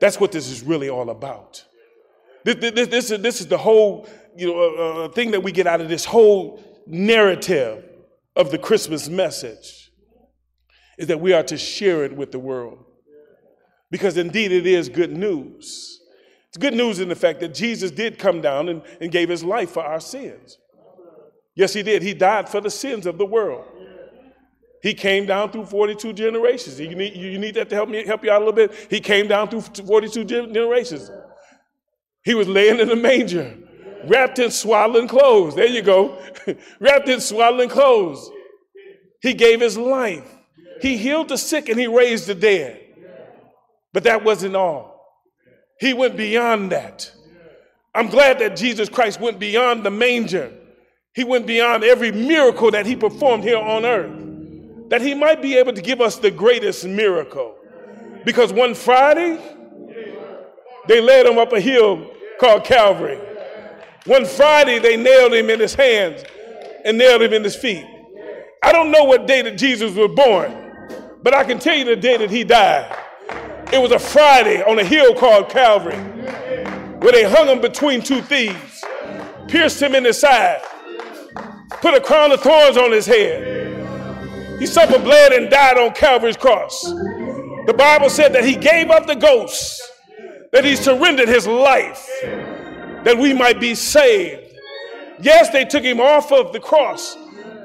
That's 0.00 0.20
what 0.20 0.30
this 0.30 0.48
is 0.48 0.62
really 0.62 0.88
all 0.88 1.10
about. 1.10 1.64
This, 2.44 2.54
this, 2.54 2.86
this, 2.86 3.10
is, 3.10 3.20
this 3.20 3.40
is 3.40 3.48
the 3.48 3.58
whole 3.58 4.08
you 4.36 4.46
know, 4.46 4.58
uh, 4.58 5.04
uh, 5.04 5.08
thing 5.08 5.32
that 5.32 5.42
we 5.42 5.50
get 5.50 5.66
out 5.66 5.80
of 5.80 5.88
this 5.88 6.04
whole 6.04 6.62
narrative 6.86 7.84
of 8.36 8.52
the 8.52 8.58
Christmas 8.58 9.08
message 9.08 9.90
is 10.96 11.08
that 11.08 11.20
we 11.20 11.32
are 11.32 11.42
to 11.42 11.58
share 11.58 12.04
it 12.04 12.14
with 12.14 12.30
the 12.30 12.38
world. 12.38 12.84
Because 13.90 14.16
indeed 14.16 14.52
it 14.52 14.66
is 14.66 14.88
good 14.88 15.12
news. 15.12 16.00
It's 16.48 16.56
good 16.58 16.74
news 16.74 17.00
in 17.00 17.08
the 17.08 17.16
fact 17.16 17.40
that 17.40 17.54
Jesus 17.54 17.90
did 17.90 18.18
come 18.18 18.40
down 18.40 18.68
and, 18.68 18.82
and 19.00 19.10
gave 19.10 19.28
his 19.28 19.42
life 19.42 19.70
for 19.70 19.82
our 19.82 20.00
sins. 20.00 20.58
Yes, 21.54 21.74
he 21.74 21.82
did. 21.82 22.02
He 22.02 22.14
died 22.14 22.48
for 22.48 22.60
the 22.60 22.70
sins 22.70 23.04
of 23.04 23.18
the 23.18 23.26
world. 23.26 23.64
He 24.82 24.94
came 24.94 25.26
down 25.26 25.50
through 25.50 25.66
42 25.66 26.12
generations. 26.12 26.78
You 26.78 26.94
need, 26.94 27.14
you 27.14 27.38
need 27.38 27.54
that 27.54 27.68
to 27.70 27.74
help 27.74 27.88
me 27.88 28.06
help 28.06 28.24
you 28.24 28.30
out 28.30 28.42
a 28.42 28.44
little 28.44 28.52
bit. 28.52 28.72
He 28.90 29.00
came 29.00 29.26
down 29.26 29.48
through 29.48 29.62
42 29.62 30.24
generations. 30.24 31.10
He 32.22 32.34
was 32.34 32.46
laying 32.46 32.78
in 32.78 32.90
a 32.90 32.96
manger 32.96 33.56
wrapped 34.04 34.38
in 34.38 34.50
swaddling 34.50 35.08
clothes. 35.08 35.54
There 35.54 35.66
you 35.66 35.82
go. 35.82 36.18
wrapped 36.80 37.08
in 37.08 37.20
swaddling 37.20 37.68
clothes. 37.68 38.30
He 39.20 39.34
gave 39.34 39.60
his 39.60 39.76
life. 39.76 40.28
He 40.80 40.96
healed 40.96 41.28
the 41.28 41.38
sick 41.38 41.68
and 41.68 41.78
he 41.78 41.86
raised 41.86 42.26
the 42.26 42.34
dead. 42.34 42.80
But 43.92 44.04
that 44.04 44.24
wasn't 44.24 44.54
all. 44.54 44.96
He 45.80 45.92
went 45.92 46.16
beyond 46.16 46.72
that. 46.72 47.12
I'm 47.94 48.08
glad 48.08 48.38
that 48.40 48.56
Jesus 48.56 48.88
Christ 48.88 49.20
went 49.20 49.38
beyond 49.38 49.84
the 49.84 49.90
manger. 49.90 50.52
He 51.14 51.24
went 51.24 51.46
beyond 51.46 51.82
every 51.82 52.12
miracle 52.12 52.70
that 52.70 52.86
he 52.86 52.94
performed 52.94 53.42
here 53.42 53.58
on 53.58 53.84
earth. 53.84 54.27
That 54.88 55.02
he 55.02 55.14
might 55.14 55.40
be 55.42 55.56
able 55.56 55.72
to 55.72 55.82
give 55.82 56.00
us 56.00 56.16
the 56.16 56.30
greatest 56.30 56.84
miracle. 56.84 57.56
Because 58.24 58.52
one 58.52 58.74
Friday, 58.74 59.38
they 60.86 61.00
led 61.00 61.26
him 61.26 61.38
up 61.38 61.52
a 61.52 61.60
hill 61.60 62.10
called 62.40 62.64
Calvary. 62.64 63.18
One 64.06 64.24
Friday, 64.24 64.78
they 64.78 64.96
nailed 64.96 65.34
him 65.34 65.50
in 65.50 65.60
his 65.60 65.74
hands 65.74 66.24
and 66.84 66.96
nailed 66.96 67.22
him 67.22 67.32
in 67.32 67.44
his 67.44 67.56
feet. 67.56 67.84
I 68.62 68.72
don't 68.72 68.90
know 68.90 69.04
what 69.04 69.26
day 69.26 69.42
that 69.42 69.58
Jesus 69.58 69.94
was 69.94 70.10
born, 70.16 70.52
but 71.22 71.34
I 71.34 71.44
can 71.44 71.58
tell 71.58 71.76
you 71.76 71.84
the 71.84 71.96
day 71.96 72.16
that 72.16 72.30
he 72.30 72.44
died. 72.44 72.96
It 73.72 73.80
was 73.80 73.92
a 73.92 73.98
Friday 73.98 74.62
on 74.62 74.78
a 74.78 74.84
hill 74.84 75.14
called 75.14 75.50
Calvary 75.50 75.96
where 77.00 77.12
they 77.12 77.24
hung 77.24 77.46
him 77.46 77.60
between 77.60 78.02
two 78.02 78.20
thieves, 78.22 78.84
pierced 79.46 79.80
him 79.80 79.94
in 79.94 80.02
the 80.02 80.12
side, 80.12 80.60
put 81.80 81.94
a 81.94 82.00
crown 82.00 82.32
of 82.32 82.40
thorns 82.40 82.76
on 82.76 82.90
his 82.90 83.06
head. 83.06 83.47
He 84.58 84.66
suffered, 84.66 85.04
bled, 85.04 85.32
and 85.32 85.50
died 85.50 85.78
on 85.78 85.92
Calvary's 85.92 86.36
cross. 86.36 86.82
The 86.84 87.74
Bible 87.76 88.10
said 88.10 88.32
that 88.32 88.44
he 88.44 88.56
gave 88.56 88.90
up 88.90 89.06
the 89.06 89.14
ghost, 89.14 89.80
that 90.52 90.64
he 90.64 90.74
surrendered 90.74 91.28
his 91.28 91.46
life, 91.46 92.08
that 92.22 93.16
we 93.16 93.34
might 93.34 93.60
be 93.60 93.74
saved. 93.74 94.54
Yes, 95.20 95.50
they 95.50 95.64
took 95.64 95.84
him 95.84 96.00
off 96.00 96.32
of 96.32 96.52
the 96.52 96.60
cross, 96.60 97.16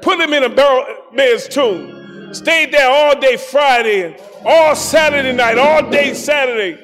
put 0.02 0.20
him 0.20 0.34
in 0.34 0.44
a 0.44 0.50
barrel 0.50 0.86
man's 1.14 1.48
tomb, 1.48 2.34
stayed 2.34 2.72
there 2.72 2.89
all 2.89 3.20
day 3.20 3.38
Friday, 3.38 4.18
all 4.46 4.76
Saturday 4.76 5.34
night, 5.34 5.58
all 5.58 5.89
day 5.89 6.14
Saturday, 6.14 6.78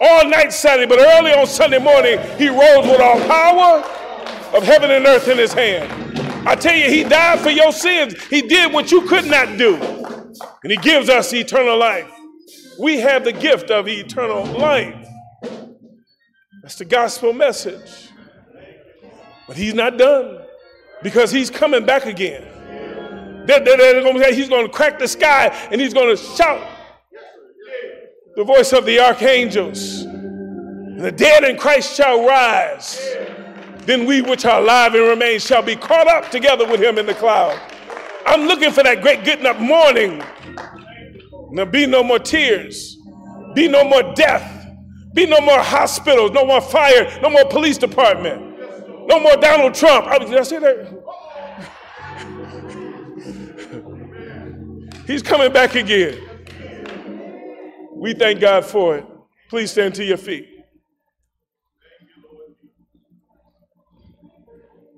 all 0.00 0.28
night 0.28 0.52
Saturday, 0.52 0.86
but 0.86 0.98
early 0.98 1.32
on 1.32 1.46
Sunday 1.46 1.78
morning, 1.78 2.18
he 2.36 2.48
rose 2.48 2.86
with 2.86 3.00
all 3.00 3.20
power 3.28 3.84
of 4.56 4.62
heaven 4.64 4.90
and 4.90 5.06
earth 5.06 5.28
in 5.28 5.38
his 5.38 5.52
hand. 5.52 6.11
I 6.44 6.56
tell 6.56 6.74
you, 6.74 6.90
he 6.90 7.04
died 7.04 7.40
for 7.40 7.50
your 7.50 7.72
sins. 7.72 8.22
He 8.26 8.42
did 8.42 8.72
what 8.72 8.90
you 8.90 9.02
could 9.02 9.26
not 9.26 9.56
do. 9.56 9.76
And 10.62 10.72
he 10.72 10.76
gives 10.76 11.08
us 11.08 11.32
eternal 11.32 11.78
life. 11.78 12.10
We 12.80 12.98
have 13.00 13.24
the 13.24 13.32
gift 13.32 13.70
of 13.70 13.86
eternal 13.88 14.44
life. 14.44 15.06
That's 16.62 16.76
the 16.76 16.84
gospel 16.84 17.32
message. 17.32 18.08
But 19.46 19.56
he's 19.56 19.74
not 19.74 19.98
done 19.98 20.40
because 21.02 21.30
he's 21.30 21.50
coming 21.50 21.84
back 21.84 22.06
again. 22.06 22.42
They're, 23.46 23.60
they're, 23.60 24.00
to 24.00 24.18
say 24.18 24.34
he's 24.34 24.48
going 24.48 24.66
to 24.66 24.72
crack 24.72 24.98
the 24.98 25.08
sky 25.08 25.48
and 25.70 25.80
he's 25.80 25.94
going 25.94 26.16
to 26.16 26.22
shout 26.22 26.66
the 28.36 28.44
voice 28.44 28.72
of 28.72 28.84
the 28.84 29.00
archangels. 29.00 30.02
And 30.02 31.00
the 31.00 31.12
dead 31.12 31.44
in 31.44 31.56
Christ 31.56 31.96
shall 31.96 32.26
rise. 32.26 33.00
Then 33.84 34.06
we 34.06 34.22
which 34.22 34.44
are 34.44 34.60
alive 34.60 34.94
and 34.94 35.08
remain 35.08 35.40
shall 35.40 35.62
be 35.62 35.74
caught 35.74 36.06
up 36.06 36.30
together 36.30 36.66
with 36.66 36.80
him 36.80 36.98
in 36.98 37.06
the 37.06 37.14
cloud. 37.14 37.60
I'm 38.24 38.46
looking 38.46 38.70
for 38.70 38.82
that 38.84 39.02
great 39.02 39.24
getting 39.24 39.46
up 39.46 39.58
morning. 39.58 40.22
There'll 41.52 41.70
be 41.70 41.86
no 41.86 42.02
more 42.02 42.18
tears, 42.18 42.96
be 43.54 43.68
no 43.68 43.84
more 43.84 44.14
death, 44.14 44.68
be 45.12 45.26
no 45.26 45.40
more 45.40 45.58
hospitals, 45.58 46.30
no 46.30 46.46
more 46.46 46.60
fire, 46.60 47.18
no 47.20 47.28
more 47.28 47.44
police 47.44 47.76
department, 47.76 48.40
no 49.06 49.20
more 49.20 49.36
Donald 49.36 49.74
Trump. 49.74 50.06
I, 50.06 50.18
did 50.18 50.34
I 50.34 50.42
say 50.44 50.58
that? 50.60 51.02
He's 55.06 55.22
coming 55.22 55.52
back 55.52 55.74
again. 55.74 56.18
We 57.94 58.14
thank 58.14 58.40
God 58.40 58.64
for 58.64 58.98
it. 58.98 59.06
Please 59.48 59.72
stand 59.72 59.94
to 59.96 60.04
your 60.04 60.16
feet. 60.16 60.51